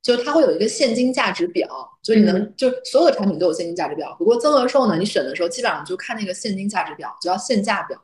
[0.00, 1.68] 就它会有一个现金价值表，
[2.02, 4.14] 就你能就所有的产品都有现金价值表。
[4.16, 8.00] 不过增额寿呢，你选的时候基本上就看那个现金价值表，就叫现价表。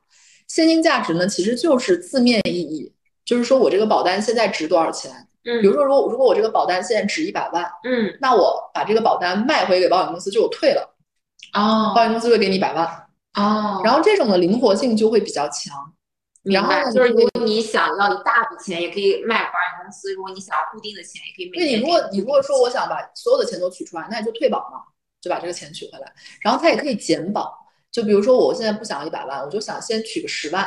[0.48, 2.92] 现金价值呢，其实就是字面意义，
[3.24, 5.28] 就是说我这个保单现在值多少钱。
[5.44, 10.96] 嗯比如说，如果如果我这个保单现在值一百万，嗯那我把这个保单卖回给保险公司，就我退了，
[11.54, 12.86] 哦保险公司会给你一百万。
[13.34, 15.74] 哦，然后这种的灵活性就会比较强。
[16.42, 24.80] 然后呢就是如果你想要一大笔钱，也可以卖给保险公司；如果你想要固定的钱，也可以每因为你如果你如果说我想把所有的钱都取出来，那你就退保嘛，
[25.20, 26.12] 就把这个钱取回来。
[26.40, 27.54] 然后它也可以减保，
[27.92, 30.66] 就比如说我现在不想要一百万，我就想先取个十万，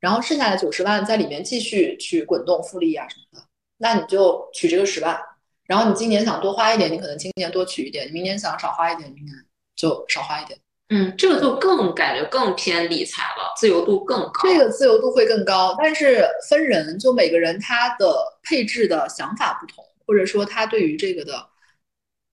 [0.00, 3.45] 然后剩下的九十万在里面继续去滚动复利啊什么的，
[3.78, 5.18] 那你就取这个十万。
[5.66, 9.34] 然后你今年想多花一点，你可能今年多取一点；明年想少花一点，明年
[9.74, 10.58] 就少花一点。
[10.90, 14.42] 嗯，这个就更感觉更偏理财了，自由度更高。
[14.44, 21.44] 这个自由度会更高，但是分人，就每个人他的配置的想法不同，或者说他对于这个的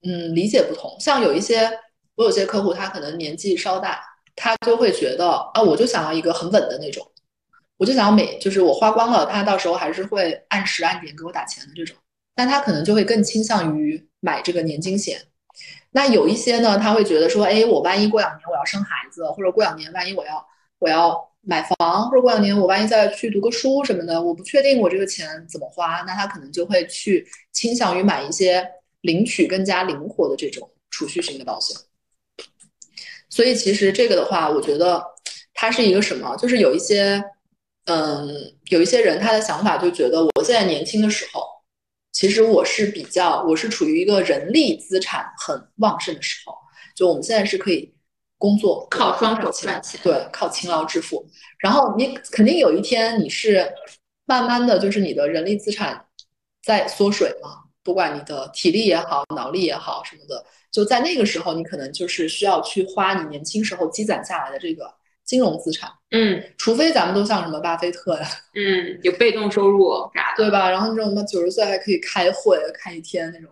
[0.04, 0.96] 嗯理解不同。
[1.00, 1.68] 像有一些
[2.14, 4.00] 我有些客户，他可能年纪稍大，
[4.36, 7.04] 他就会觉得啊，我就想要一个很稳的那种，
[7.84, 11.94] 我就想每就是我花光了，他到时候还是会按时按点给我打钱的这种。
[12.34, 15.20] 但他可能就会更倾向于买这个年金险。
[15.92, 20.48] 那有一些呢，他会觉得说，哎，我万一过两年我要生孩子，或者过两年万一我要
[20.80, 28.66] 我要买房，或者过两年我万一再去读个书什么的，我不确定我这个钱怎么花，那他可能就会去倾向于买一些
[29.02, 31.76] 领取更加灵活的这种储蓄型的保险。
[33.30, 35.04] 所以其实这个的话，我觉得
[35.54, 36.36] 它是一个什么？
[36.38, 37.24] 就是有一些，
[37.86, 38.30] 嗯，
[38.70, 41.44] 有一些人他的想法就觉得，我现在年轻的时候，
[42.12, 46.56] 其实我是比较，我是处于一个人力资产很旺盛的时候，
[46.96, 47.94] 就我们现在是可以
[48.38, 51.28] 工作靠双手钱赚钱对，靠勤劳致富。
[51.60, 53.70] 然后你肯定有一天你是
[54.26, 56.06] 慢慢的就是你的人力资产
[56.64, 64.94] 在缩水嘛，不管你的体力也好，脑力也好什么的，就在那个时候，你可能就是需要去花你年轻时候积攒下来的这个
[65.26, 70.44] 金融资产，嗯除非咱们都像什么巴菲特呀，嗯，有被动收入啥的。
[70.44, 70.70] 对吧？
[70.70, 73.50] 然后那种什么九十岁还可以开会开一天那种，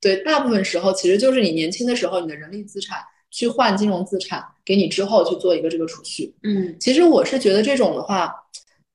[0.00, 2.98] 对，大部分时候其实就是你年轻的时候，你的人力资产
[3.30, 6.34] 去换金融资产，给你之后去做一个这个储蓄。
[6.42, 8.34] 嗯其实我是觉得这种的话，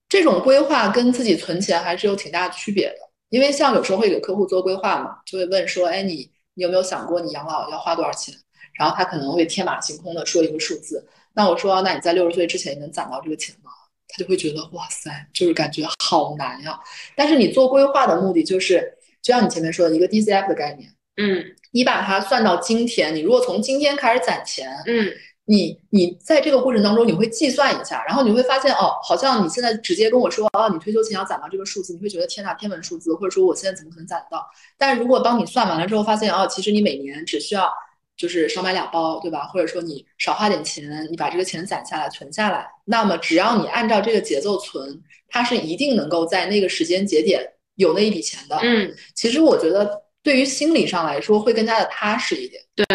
[0.09, 2.95] 这种规划跟自己存钱还是有挺大区别的。
[3.29, 8.33] 因为像有时候会给客户做规划嘛，就会问说，哎，你你有没有想过你养老要花多少钱？
[8.79, 11.05] 然后他可能会天马行空的说一个数字。
[11.37, 13.69] 那我说，那你在六十岁之前你能攒到这个钱吗？
[14.07, 16.79] 他就会觉得哇塞，就是感觉好难呀。
[17.15, 25.11] 但是你做规划的目的就是，就像你前面说的一个 DCF 的概念，嗯你把它算到今天，你如果从今天开始攒钱，嗯
[25.45, 34.43] 你你在这个过程当中，你会计算一下，然后你会发现哦，好像你现在直接跟我说哦，你退休前要攒到这个数字，你会觉得天呐，天文数字，或者说我现在怎么可能攒得到？
[34.75, 37.71] 但如果当你算完了之后，发现哦，其实你每年只需要
[38.17, 39.45] 就是少买两包，对吧？
[39.47, 47.41] 或者说你少花点钱，你把这个钱攒下来存下来，那么只要你按照这个节奏存，它是一定能够在那个时间节点
[47.75, 48.57] 有那一笔钱的。
[48.63, 52.61] 嗯，其实我觉得对于心理上来说会更加的踏实一点。
[52.75, 52.85] 对。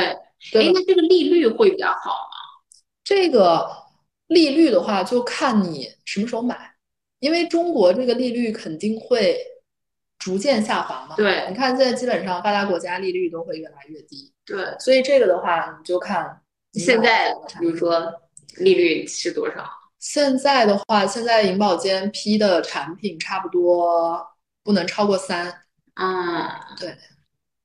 [0.50, 2.82] 对吧，哎那这个利率会比较好吗？
[3.04, 3.70] 这个
[4.26, 6.74] 利率的话，就看你什么时候买，
[7.20, 9.38] 因为中国这个利率肯定会
[10.22, 11.16] 逐渐下滑嘛。
[11.16, 16.40] 对你看现在基本上发达国家利率都会越来越低，对，所以这个的话，你就看
[16.72, 18.12] 你现在比如说
[18.58, 19.68] 利率是多少？
[19.98, 24.24] 现在的话，现在银保监批的产品差不多
[24.62, 25.52] 不能超过三，
[25.94, 26.48] 嗯，
[26.78, 26.96] 对。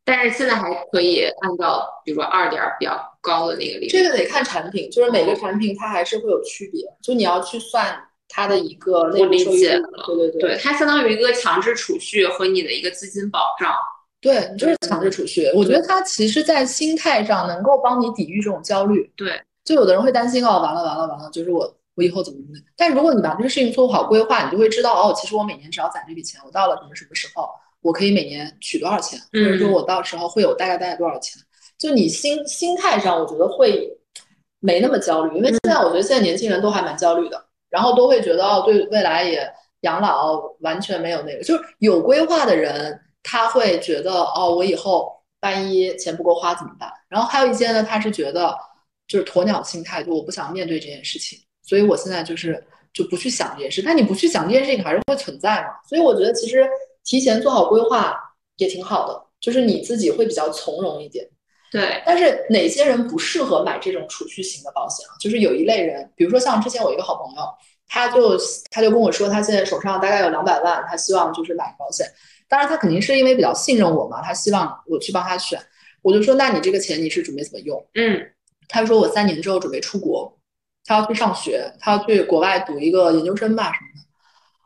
[0.04, 3.88] 但是现在还可以按照比如说二点儿比较高的那个利率。
[3.88, 10.42] 这个得看产品，就是每个产品它还是会有区别，就你要去算它的一个内我理部收益对对对。
[10.42, 13.72] 对，它相当于一个强制储蓄和你的一个资金保障。
[14.20, 15.50] 对，你就是强制储蓄。
[15.54, 19.10] 我觉得它其实，在心态上能够帮你抵御这种焦虑。
[19.16, 22.60] 对，就有的人会担心哦，完了完了完了，就是我我以后怎么怎么。
[22.76, 27.48] 但如果你把这个事情做好规划，你就会知道哦，其实我每年只要攒这笔钱，我到了什么什么时候，
[27.82, 31.42] 我可以每年取多少钱，或者说嗯我到时候会有大概大概多少钱。
[31.78, 33.88] 就你心心态上，我觉得会
[34.60, 39.48] 没那么焦虑，因为现在我觉得现在年轻人都还蛮焦虑的，然后都会觉得哦，对未来也
[39.82, 45.12] 养老完全没有那个，就是有规划的人，他会觉得哦，我以后
[45.42, 46.92] 万一钱不够花怎么办？
[47.10, 48.58] 然后还有一些呢，他是觉得
[49.08, 52.62] 就是鸵鸟心态，就我不想面对这件事情，所以我现在就是
[52.94, 53.82] 就不去想这件事。
[53.86, 55.70] 但你不去想这件事情，还是会存在嘛？
[55.88, 56.68] 所以我觉得其实
[57.04, 58.18] 提前做好规划
[58.58, 61.28] 也挺好的，就是你自己会比较从容一点。
[61.72, 65.12] 对，但是哪些人不适合买这种储蓄型的保险啊？
[65.20, 67.42] 就是有一类人，比如说像之前我一个好朋友，
[67.88, 68.38] 他就
[68.72, 72.08] 他就跟我说，他现在手上大概有两百万，他希望就是买保险。
[72.48, 75.60] 当然，他肯定是因为比较信任我嘛，他希望我去帮他选。
[76.02, 77.86] 我就说，那你这个钱你是准备怎么用？
[77.96, 78.26] 嗯
[78.70, 80.38] 他说我三年之后准备出国，
[80.86, 84.08] 他要去上学，他要去国外读一个研究生吧什么的。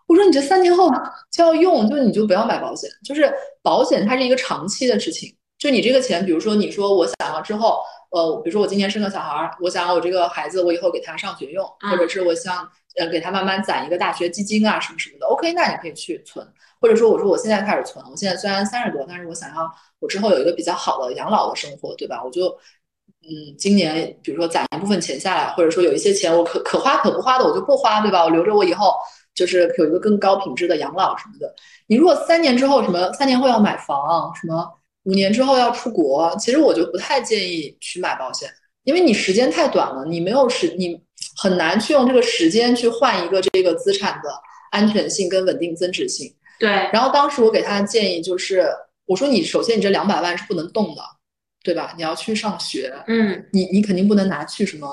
[0.08, 0.91] 我说你这三年后
[1.32, 3.34] 就要用，就你就不要买保险，就是
[3.64, 5.36] 保险它是一个长期的事情。
[5.62, 16.43] 就你这个钱，比如说你说我想要之后，呃，比如说我今年生个小孩儿，我想要我这个孩子我以后给他上学用，或者是我想呃给他慢慢攒一个大学基金啊什么什么的，OK，那你可以去存，
[16.80, 22.24] 或者说我说我现在开始存，我现在虽然三十多，但是我想要我之后有一个比较好的养老的生活，对吧？
[22.26, 22.47] 我就
[23.22, 28.24] 嗯，今年比如说攒一部分钱下来，或者说有一些钱我可可花可不花的我就不花，对吧？
[28.24, 28.95] 我留着我以后
[29.36, 31.53] 就是有一个更高品质的养老什么的。
[31.86, 34.68] 你如果三年之后什么三年后要买房，什么
[35.04, 38.49] 五年之后要出国，其实我就不太建议去买保险，
[38.84, 40.99] 因为你时间太短了，你没有时你
[41.38, 44.30] 很难去用这个时间去换一个这个资产的
[44.72, 46.34] 安全性跟稳定增值性。
[46.60, 48.68] 对，然后当时我给他的建议就是，
[49.06, 51.02] 我说你首先你这两百万是不能动的，
[51.64, 51.93] 对吧？
[51.97, 54.88] 你要去上学，嗯你你肯定不能拿去什么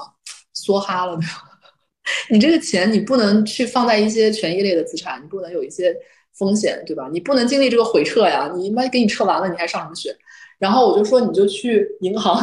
[0.55, 1.45] 梭哈了，对吧？
[2.31, 5.95] 你这个钱你不能去放在一些权益类的资产，你不能有一些
[6.39, 7.09] 风险，对吧？
[7.12, 10.16] 你不能经历这个回撤呀，你妈给你撤完了，你还上什么学？
[10.59, 12.41] 然后我就说你就去银行，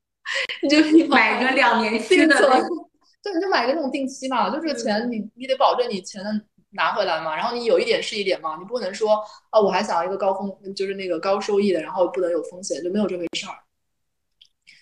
[0.62, 2.38] 你就买个两年期的
[3.22, 13.52] 对，你就买个那种定期嘛，就这个钱你你得保证你钱能拿回来嘛，然后你有一点是一点嘛，你不能说啊我还想要一个高风，就是那个高收益的，然后不能有风险，就没有这回事儿。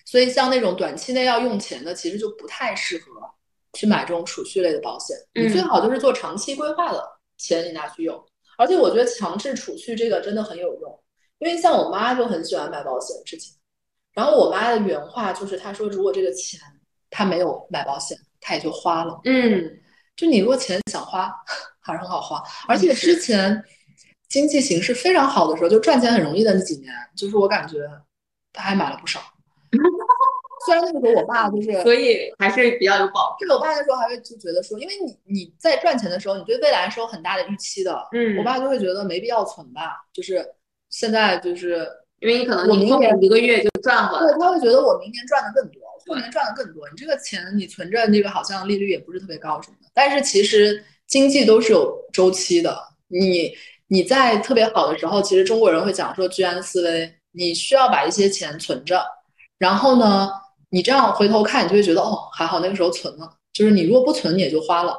[0.05, 3.05] 所以像那种短期内要用钱的，其实就不太适合
[3.73, 5.17] 去买这种储蓄类的保险。
[5.35, 7.05] 你最嗯好就是做长期规划的
[7.37, 8.25] 钱你拿去用，
[8.59, 11.01] 而且我觉得强制储蓄这个真的很有用，
[11.39, 13.57] 因为像我妈就很喜欢买保险之前，
[14.13, 16.61] 然后我妈的原话就是她说如果这个钱
[17.09, 19.19] 她没有买保险，她也就花了。
[19.25, 19.81] 嗯
[20.17, 21.33] 就你如果钱想花，
[21.81, 22.43] 还是很好花。
[22.67, 23.63] 而且之前
[24.29, 27.79] 经济形势非常好的时候，就赚钱很容易的那几年，就是我感觉
[28.53, 29.21] 她还买了不少。
[30.69, 38.07] 虽然那个时候我爸就是，所以还是比较有保这个我爸那时候还会就觉得说，因为你你在赚钱的时候，你对未来是有很大的预期的。
[38.13, 40.47] 嗯我爸就会觉得没必要存吧，就是
[40.91, 41.89] 现在就是
[42.21, 46.89] 因为你可能我明年一个月就赚回来对，他会觉得我明年赚的更多，后年赚的更多。
[46.89, 49.89] 你这个钱你存着，那个好像利率也不是特别高什么的。
[49.95, 52.77] 但是其实经济都是有周期的，
[53.09, 53.53] 你
[53.89, 59.05] 你在特别好的时候，其实中国人会讲说居安思危，你需要把一些钱存着，
[59.59, 60.31] 然后呢，
[60.71, 63.33] 你这样回头看，你就会觉得哦，还好那个时候存了。
[63.53, 64.97] 就是你如果不存，你也就花了。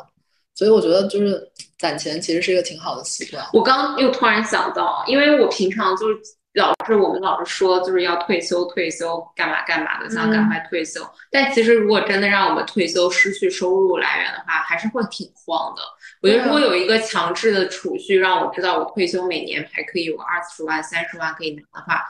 [0.56, 1.42] 所以我觉得就是
[1.78, 3.46] 攒钱其实是一个挺好的习惯。
[3.54, 6.18] 我刚又突然想到，因为我平常就是
[6.56, 11.00] 老是我们老是说就是要退休退休干嘛干嘛的，想赶快退休。
[11.32, 15.82] 但其实如果真的让我们退休失去收入来源的话，还是会挺慌的。
[16.22, 22.04] 我觉得如果有一个强制的储蓄，让我知道我退休每年还可以有二十万、三十万可以拿的话。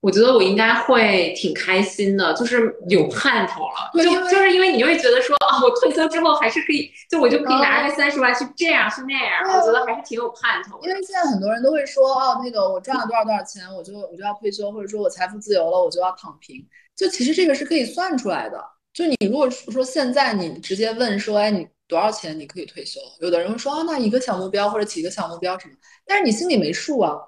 [0.00, 4.02] 我觉得我应该会挺开心的，就是有盼头了。
[4.02, 10.80] 就就是因为你会觉得说啊，我退休之后还是可以，就我就可以拿个三十万去这样去那样，我觉得还是挺有盼头。
[10.82, 16.56] 因为现在很多人都会说哦，那个我赚了多少多少钱，我就我就要退休，或者说我财富自由了，我就要躺平。
[16.96, 18.58] 就其实这个是可以算出来的。
[18.94, 22.98] 就你如果说现在你直接问说，哎，你多少钱你可以退休？
[23.20, 25.74] 有的人会说啊，那一个小目标或者几个小目标什么？
[26.06, 27.18] 但是你心里没数啊。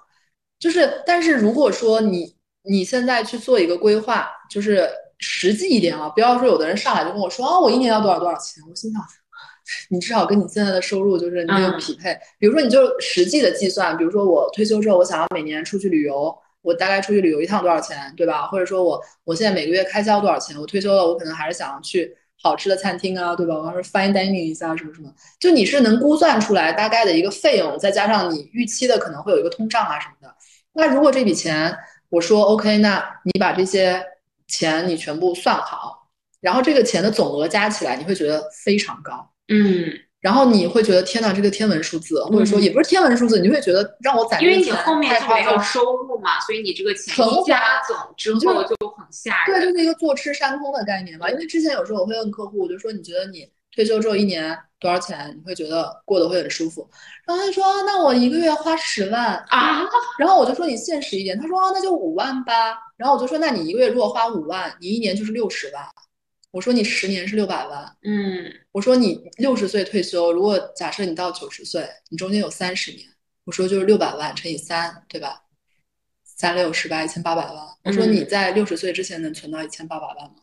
[0.59, 2.35] 就是，但是如果说你。
[2.65, 4.89] 你现在去做一个规划，就是
[5.19, 9.03] 实际一点啊，不要说有的人上来就跟我说啊，我一年要多少多少钱，我心想，
[9.91, 12.17] 你至少跟你现在的收入就是没有匹配。
[12.39, 18.47] 比如说，你就实际的计算，比如说我退休之后，我想要每年出去旅游，我大概出去旅游一趟多少钱，对吧？
[18.47, 20.57] 或者说我我现在每个月开销多少钱？
[20.61, 23.55] 我退休了，我可能还是想要去好吃的餐厅啊，对吧？
[23.55, 30.35] 我要是 fine dining 一下什么什么，就你是能估算出来大概的一个费用，再加上你预期的可能会有一个通胀啊什么的。
[30.75, 31.77] 那如果这笔钱，
[32.13, 34.05] 我说 OK，那你把这些
[34.47, 36.11] 钱你全部算好，
[36.43, 39.91] 然后这个钱的总额加起来，你会觉得非常高，嗯，
[40.21, 51.31] 然后你会觉得天哪，这个天文数字，或者说也不是天文数字，你会觉得让我攒，因为你后面就没有收入嘛，所以你这个钱一加总之后就很吓人，对，就是一个坐吃山空的概念嘛。
[51.31, 54.59] 因为之前有时候我会问客户，我就说你觉得你退休之后一年。
[54.83, 56.91] 多少钱你会觉得过得会很舒服？
[57.25, 65.85] 然后他说：“那我一个月花十万啊。”然后我就说：“你现实一点。”他说：“那就五万吧。”然后我就说：“那你一个月如果花五万，你一年就是六十万。”
[66.51, 73.09] 我说：“你十年是六百万。”嗯，我说：“你六十岁退休，如果假设你到九十岁，你中间有三十年，
[73.45, 75.42] 我说就是六百万乘以三，对吧？”
[76.43, 80.35] 三六十八一千八百万，我说你在六十岁之前能存到一千八百万吗？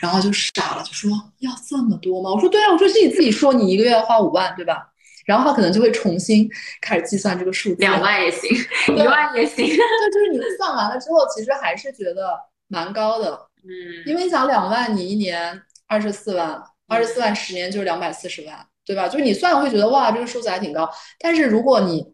[0.00, 2.30] 然后就傻了，就说要这么多吗？
[2.30, 4.88] 我说对啊，我说是你自己说你一个月要花五万，对吧？
[5.26, 6.48] 然后他可能就会重新
[6.80, 8.48] 开始计算这个数字，两万也行，
[8.96, 9.66] 一万也行。
[9.66, 12.38] 就就是你算完了之后，其实还是觉得
[12.68, 13.32] 蛮高的，
[13.66, 19.08] 嗯，因为你想两万，你一年二十四万，二十四万十年就是两百四十万，对吧？
[19.08, 20.88] 就是你算会觉得哇，这个数字还挺高。
[21.18, 22.06] 但是如果你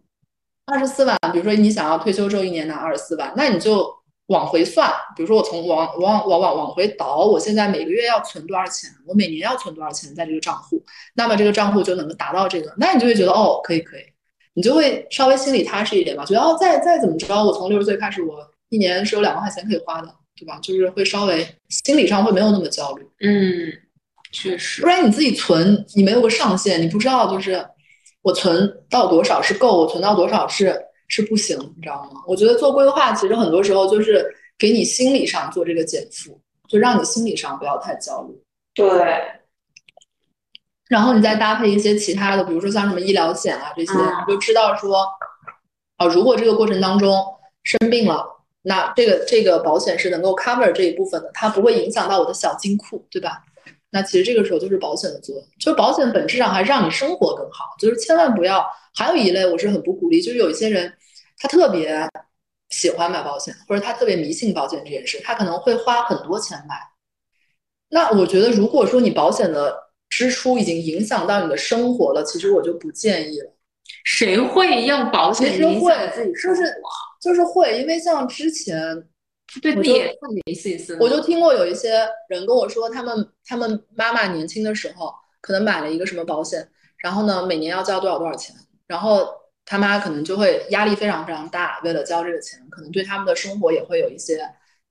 [0.67, 3.87] 二十四万，比如说你想要退休之后一年拿二十四万，那你就
[4.29, 10.83] 往回算，比如说我从往往往往往回倒，我现在每个月要存多少钱，我每年要存多少钱在这个账户，
[11.15, 14.03] 那么这个账户就能够达到这个，那你就会觉得哦，可以可以，
[14.55, 18.39] 你就会稍微心里踏实一点吧，觉得哦，再再怎么着，我从六十岁开始，我
[18.71, 20.59] 一年是有两万块钱可以花的，对吧？
[20.63, 23.07] 就是会稍微心理上会没有那么焦虑。
[23.21, 23.71] 嗯，
[24.33, 27.63] 确实，不然你自己存，你没有个上限，你不知道就是。
[28.25, 30.75] 我存到多少是够，我存到多少是
[31.09, 32.23] 是不行，你知道吗？
[32.27, 34.27] 我觉得做规划其实很多时候就是
[34.59, 38.43] 给你心理上做这个减负，就让你心理上不要太焦虑。
[38.73, 38.91] 对。
[40.89, 45.07] 然后你再搭配一些其他的，比如说像什么医疗险啊这些，你就知道说，
[45.99, 47.23] 啊，如果这个过程当中
[47.63, 48.25] 生病了，
[48.63, 53.43] 那这个这个保险是能够 cover 这一部分的，它不会影响到我的小金库，对吧？
[53.95, 58.69] 那其实这个时候就是保险的作用，就保险本质上还是让你生活更好，就是千万不要。
[58.93, 60.93] 还有一类我是很不鼓励，就是有一些人
[61.39, 62.05] 他特别
[62.71, 66.75] 喜欢买保险，或者他特别迷信保险这件事，他可能会花很多钱买。
[67.89, 69.73] 那我觉得，如果说你保险的
[70.09, 73.55] 支出已经影响到你的生活了，其实我就不建议了。
[74.03, 76.61] 谁会用保险影响自己生活？
[77.23, 79.07] 就是会，因为像之前。
[79.63, 80.15] 对，你也太
[80.47, 80.97] 没信心。
[80.99, 86.69] 我就听过有一些人跟我说，他们他们妈妈年轻的时候可能买了一个什么保险，
[86.99, 88.55] 然后呢每年要交多少多少钱，
[88.87, 89.29] 然后
[89.65, 94.41] 他妈可能就会压力非常非常大，为了交这个钱，可能对他们的生活也会有一些，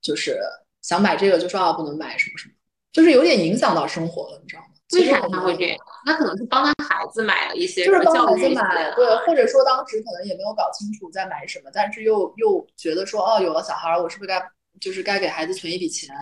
[0.00, 0.38] 就是
[0.82, 2.54] 想买这个就说啊不能买什么什么，
[2.92, 4.68] 就是有点影响到生活了，你知道吗？
[4.92, 5.78] 为啥他会这样？
[6.04, 14.40] 他可能是帮他孩子买了一些，就是帮孩子买，对，或者说当时可能也没有搞清楚在买什么，但是又又觉得说哦有了小孩，我是不是该。
[14.80, 16.12] 就是该给孩子存一笔钱，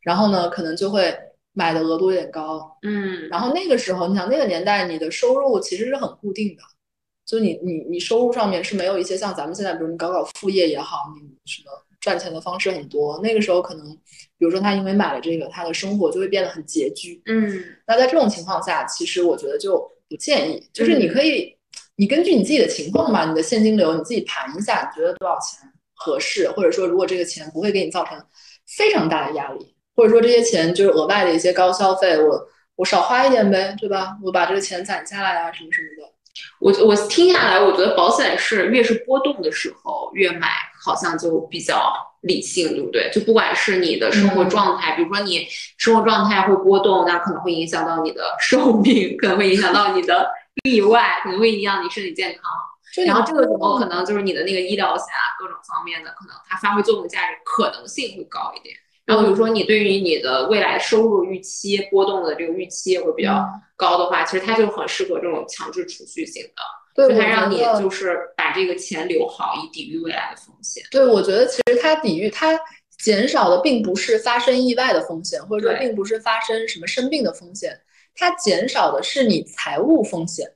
[0.00, 1.14] 然后呢，可能就会
[1.52, 6.62] 买的额度有点高，嗯，然后那个时候，你想那个年代，你的收入其实是很固定的，
[7.26, 11.70] 就你你你收入上面是没有一些像咱们现在，比如你搞搞副业也好，你什么
[12.00, 13.20] 赚钱的方式很多。
[13.22, 13.86] 那个时候可能，
[14.38, 19.78] 比如说他因为买了这个，他的生活就会变得很拮据，嗯，那在这种情况下，其实我觉得就
[20.08, 21.54] 不建议，就是你可以，
[21.96, 25.70] 你根据你自己的情况吧，你的现金流你自己盘一下，你觉得多少钱？
[26.02, 28.18] 合适，或者说，如果这个钱不会给你造成
[28.66, 34.16] 非常大的压力，或者说这些钱就是额外的一些高消费，我我少花一点呗，对吧？
[34.24, 36.10] 我把这个钱攒下来啊，什么什么的。
[36.60, 40.48] 我我听下来，我觉得保险是越是波动的时候越买，
[40.84, 43.10] 好像就比较理性，对不对？
[43.10, 45.46] 就不管是你的生活状态，比如说你
[45.78, 50.30] 生活状态会波动，那可能会影响到你的寿命，可能会影响到你的
[50.64, 53.06] 意外，可能会影响你身体健康。
[53.06, 58.74] 然后这个时候可能就是你的那个医疗险啊，各种方面的可能它发挥作用的价值可能性会高一点。
[59.10, 66.40] 然后比如说你对于你的未来收入预期波动的这个预期会比较高的话，其实它就很适合这种强制储蓄型
[66.94, 70.80] 的，就它让你就是把这个钱留好，以抵御未来的风险。
[70.92, 72.56] 对，我觉得其实它抵御它
[73.02, 77.76] 减少的并不是发生意外的风险，或者说并不是发生什么生病的风险，
[78.14, 80.46] 它减少的是你财务风险。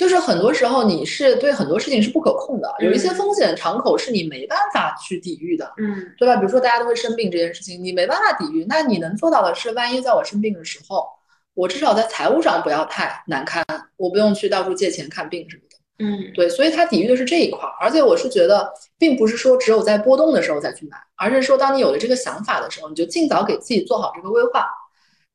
[0.00, 6.36] 就是很多时候你是对很多事情是不可控的，有一些风险敞口是你没办法去抵御的，嗯，对吧？
[6.36, 11.06] 比如说大家都会生病这件事情，你没办法抵御，那你能做到的是，万一在我生病的时候，
[11.52, 13.62] 我至少在财务上不要太难堪，
[13.98, 24.66] 我不用去到处借钱看病什么的，嗯，对，所以它抵御的是这一块，而且我是觉得，并不是说只有在波动的时候再去买，而是说当你有了这个想法的时候，你就尽早给自己做好这个规划，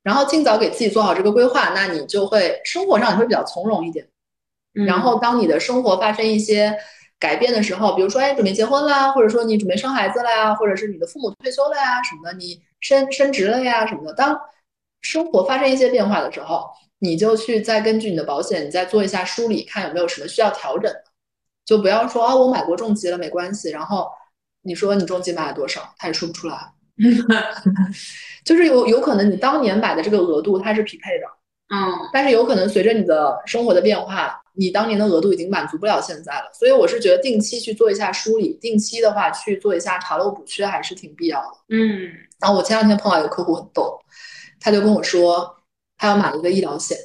[0.02, 4.08] 然后尽早给自己做好这个规划，那你就会生活上你会比较从容一点。
[4.86, 6.78] 然后，当你的生活发生一些
[7.18, 14.38] 改变的时候，比如说，哎，准备结婚啦，或者说你准备生孩子了呀，或者是你的父母退休了呀什么的，你升升职了呀什么的，当
[15.02, 16.68] 生活发生一些变化的时候，
[17.00, 21.04] 你就去再根据你的保险，你再做一下梳理，看有没有什么需要调整的，
[21.66, 24.10] 就不要说啊，我买过重疾了没关系，然后
[24.64, 26.58] 你说你重疾买了多少，他也说不出来，
[28.44, 31.26] 就是有有可能你当年买的这个额度它是匹配的。
[31.70, 36.52] 嗯，但是有可能随着你的生活的变化，你当年的额度已经满足不了现在了。
[36.54, 41.58] 所以我是觉得定期去做一下梳理，定期的话去做一下查漏补缺还是挺必要的。
[41.70, 44.00] 嗯，然后我前两天碰到一个客户很逗，
[44.60, 45.56] 他就跟我说
[45.98, 46.96] 他要买一个医疗险，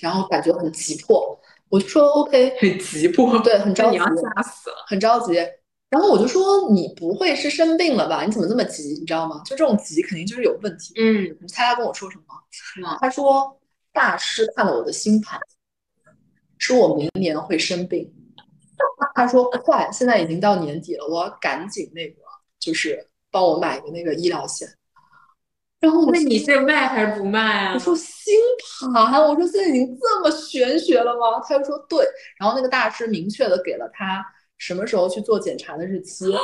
[0.00, 1.36] 然后感觉很急迫，
[1.68, 5.34] 我就说 OK， 很急迫，对，很着急， 你要吓死了，很着急。
[5.90, 8.22] 然后我就说你不会是生病了吧？
[8.24, 8.96] 你怎么这么急？
[9.00, 9.42] 你知道吗？
[9.44, 10.94] 就这种急肯定就是有问题。
[10.96, 12.24] 嗯，你猜他跟我说什么？
[12.80, 12.96] 吗？
[13.00, 13.58] 他说。
[13.94, 15.40] 大师看了我的星盘，
[16.58, 18.12] 说我明年会生病。
[19.14, 22.16] 他说快，现在已经到年底了，我要赶紧那个，
[22.58, 24.68] 就是帮我买个那个医疗险。
[25.78, 27.74] 然后那你是卖还是不卖啊？
[27.74, 28.34] 我说星
[28.82, 31.40] 盘，我说现在已经这么玄学了吗？
[31.46, 32.04] 他就说对。
[32.38, 34.26] 然后那个大师明确的给了他
[34.58, 36.26] 什么时候去做检查的日期。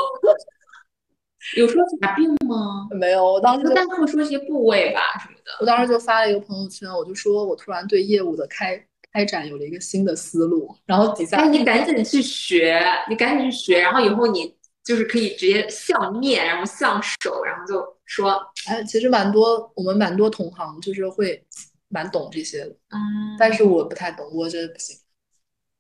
[1.57, 2.87] 有说啥病吗？
[2.93, 5.57] 没有，我当时但会说一些部位吧什么的。
[5.61, 8.81] 我当时就发了一个朋友圈，我就说我突然对业务的开
[9.13, 10.75] 开展有了一个新的思路。
[10.87, 14.55] 然后底下，哎，你赶紧去学，你赶紧去学，然后以后你
[14.85, 21.45] 就是可以直接相面，然后相手，然后就说，哎，其实蛮多，我们蛮多同行就是会
[21.89, 24.97] 蛮懂这些的，嗯，但是我不太懂，我觉得不行。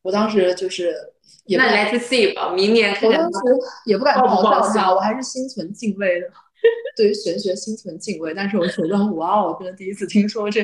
[0.02, 0.94] 我当时就是。
[1.52, 3.38] 那来 Let's see 吧，明年我当时
[3.84, 6.28] 也不敢嘲笑他，我还是心存敬畏的，
[6.96, 8.32] 对于玄学心存敬畏。
[8.34, 10.62] 但是我觉得，哇，我真的第一次听说这，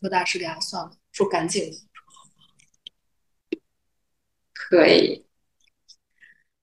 [0.00, 1.72] 说大师给他算了，说赶紧，
[4.52, 5.24] 可以。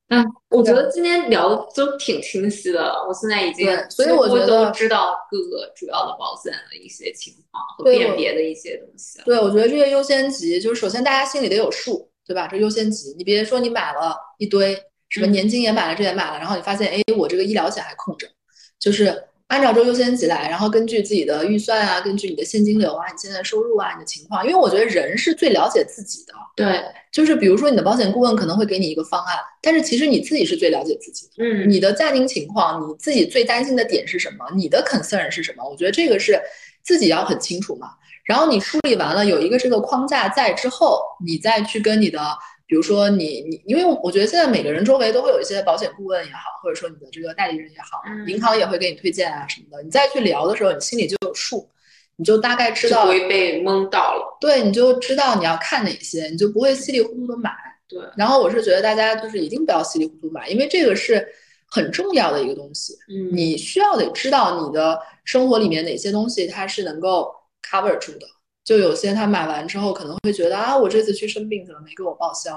[0.07, 9.21] 嗯，我觉得今天聊的都挺清晰的，我现在已经，所以我觉得知道各个主要的保险的一些情况和辨别的一些东西。
[9.23, 12.09] 对，我觉得这些优先级就是首先大家心里得有数。
[12.29, 12.47] 对吧？
[12.47, 14.79] 这优先级，你别说你买了一堆，
[15.09, 18.27] 什么年金也买了，这也买了，然后你发现，哎，我这个医疗险还空着，
[18.79, 26.33] 就是按照这个优先级来，然后根据自己的预算啊，根据你的现金流啊，你现在收入啊，你的情况，因为我觉得人是最了解自己的。
[26.55, 31.33] 对，就是比如说你的保险顾问可能会给你一个方案，但是其实你自己是最了解自己的。
[31.43, 34.45] 嗯，你的家庭情况，你自己最担心的点是什么？
[34.55, 35.67] 你的 concern 是什么？
[35.67, 36.39] 我觉得这个是
[36.83, 37.91] 自己要很清楚嘛。
[38.25, 42.19] 然后你梳理完了，有一个这个框架在之后，你再去跟你的，
[42.69, 49.81] 比如说你你，因为我觉得现在每个人周围都会有一些保险顾问也好，或者说你的这个代理人也好，银行也会给你推荐啊什么的。
[49.81, 51.67] 你再去聊的时候，你心里就有数，
[52.15, 54.37] 你就大概知道不会被蒙到了。
[54.39, 57.51] 对，你就知道你要看哪些，你就不会稀里糊涂的买。
[57.87, 57.99] 对。
[58.15, 61.27] 然后我是觉得大家就是一定不要稀里糊涂买，因为这个是
[61.65, 62.93] 很重要的一个东西。
[63.09, 63.35] 嗯。
[63.35, 67.33] 你需要得知道你的生活里面哪些东西它是能够。
[67.61, 68.25] cover 住的，
[68.69, 72.51] 就有些他买完之后可能会觉得啊，我这次去生病怎么没给我报销？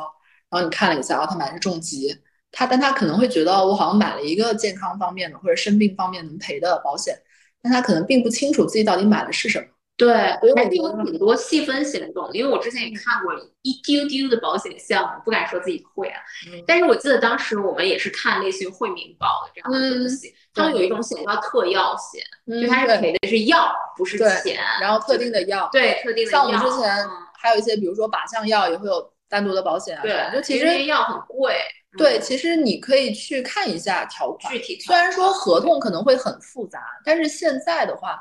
[0.51, 2.15] 然后你看了一下，啊，他买的是重疾，
[2.51, 7.19] 他但他可能会觉得我好像买了一个健康方面的或者生病方面能赔的保险，
[7.63, 9.67] 但他可能并不清楚自己到底买的是什么。
[9.97, 10.13] 对，
[10.57, 16.21] 还是有挺多细分险种，因为我之前也看过一丢丢的保险项目，不敢说自己会啊，
[16.67, 22.23] 但是我记得当时我们也是看类似于惠民保的这样的东西，他们有一种险叫特药险，
[22.61, 26.39] 就它是赔的是药，不是钱，然后特定的药，对特定的药。
[26.39, 26.91] 像我们之前
[27.39, 30.03] 还有一些比如说靶向药也会有单独的保险啊。
[30.03, 31.55] 对，就其实药很贵。
[31.99, 34.53] 对，嗯其实你可以去看一下条款。
[34.53, 38.19] 具体虽然说合同可能会很复杂，但是现在的话，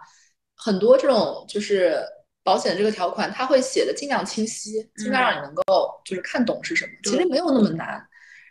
[0.63, 1.99] 很多这种就是
[2.43, 6.91] 保险这个条款，它会写的尽量清晰，尽量让你能够就是看懂是什么。
[7.03, 7.99] 其实没有那么难，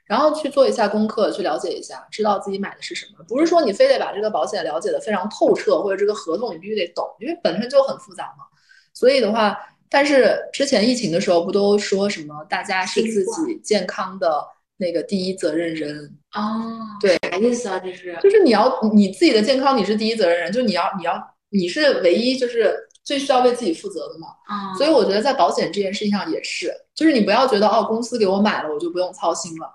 [0.06, 3.24] 然后去做一下功课，去了解一下，知道自己买的是什么。
[3.28, 8.44] 不是说你非得把这个保险了解的非常透彻，或者这个合同你必须得懂，因为本身就很复杂嘛。
[8.92, 9.56] 所以的话，
[9.88, 14.44] 但是之前疫情的时候不都说什么大家是自己健康的
[14.76, 16.18] 那个第一责任人？
[16.34, 17.78] 哦，对，啥意思啊？
[17.78, 22.74] 这是就是你要你自己的健康，你是第一责任人，就你要你要你是唯一就是
[23.04, 24.28] 最需要为自己负责的嘛。
[24.50, 29.68] 嗯，所以我觉得在保险这件事情上也是，就是你不要觉得哦，公司给我买了我就不用操心了，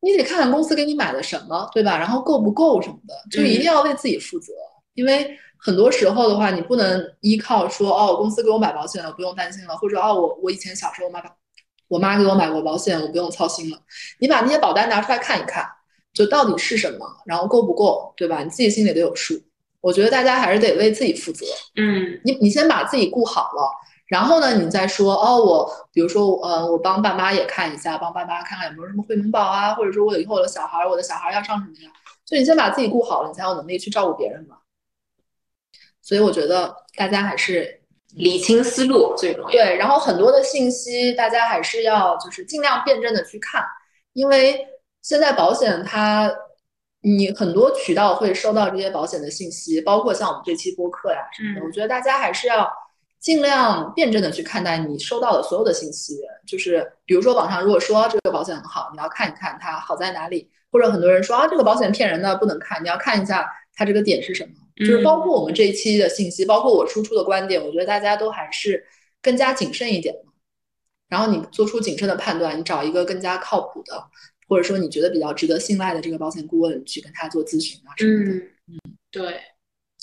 [0.00, 1.96] 你得看看公司给你买的什么，对吧？
[1.96, 4.52] 然后够不够什么的，就一定要为自己负责，
[4.94, 11.30] 因为很多时候的话，你不能依靠说哦，公司给我买保险了，不用担心了，或者哦，我我以前小时候妈妈
[11.88, 13.78] 我妈给我买过保险，我不用操心了。
[14.18, 15.64] 你把那些保单拿出来看一看，
[16.12, 18.42] 就到底是什么，然后够不够，对吧？
[18.42, 19.34] 你自己心里得有数。
[19.84, 21.44] 我觉得大家还是得为自己负责。
[21.76, 23.70] 嗯你你先把自己顾好了，
[24.06, 31.90] 然后呢，你再说哦，我比如说呃，我帮爸妈也看一下，帮爸妈看看有没有什么惠民保啊，或者说我以后的小孩儿，我的小孩儿要上什么呀？
[32.24, 34.56] 就你先把自己顾好了，你才有能力去照顾别人嘛。
[36.00, 37.82] 所以我觉得大家还是
[38.14, 39.50] 理清思路最重要。
[39.50, 43.62] 对，然后很多的信息大家还是要就是尽量辩证的去看，
[44.14, 44.66] 因为
[45.02, 46.34] 现在保险它
[47.04, 52.66] 你很多渠道会收到这些保险的信息，包括像我们这期播客呀什么的，嗯我觉得大家还是要
[53.20, 64.50] 尽量辩证的去看待你收到的所有的信息，就是比如说网上如果说这个保险很好，你要看一看它好在哪里，或者很多人说啊这个保险骗人的不能看，你要看一下它这个点是什么。
[64.76, 68.84] 就是包括我们这一期的信息，包括我输出的观点，我觉得大家都还是
[69.22, 70.32] 更加谨慎一点嘛。
[71.08, 74.02] 然后你做出谨慎的判断，你找一个更加靠谱的，
[74.48, 78.30] 或者说你觉得比较值得信赖的这个保险顾问去跟他做咨询啊什么的。
[78.32, 78.50] 嗯
[79.10, 79.40] 对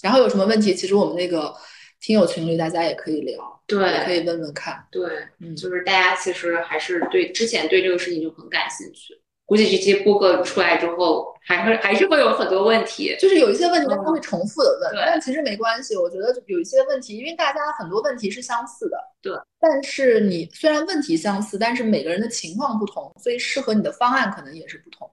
[0.02, 1.54] 然后有什么问题，其实我们那个
[2.00, 4.84] 听友群里大家也可以聊，对可以问问看。
[4.90, 5.04] 对，
[5.40, 9.14] 嗯，就是大家其实还是对之前对这个事情就很感兴趣。
[9.46, 13.16] 估计这些播客出来之后，还会还是会有很多问题。
[13.20, 15.98] 就是有一些问题他会重复的问，对但其实没关系。
[15.98, 19.34] 我觉得有一些问题，因为大家很多问题是相似的，对。
[19.60, 25.10] 但是你虽然问题相似，但是每个人的情况不同，所以适合你的方案可能也是不同。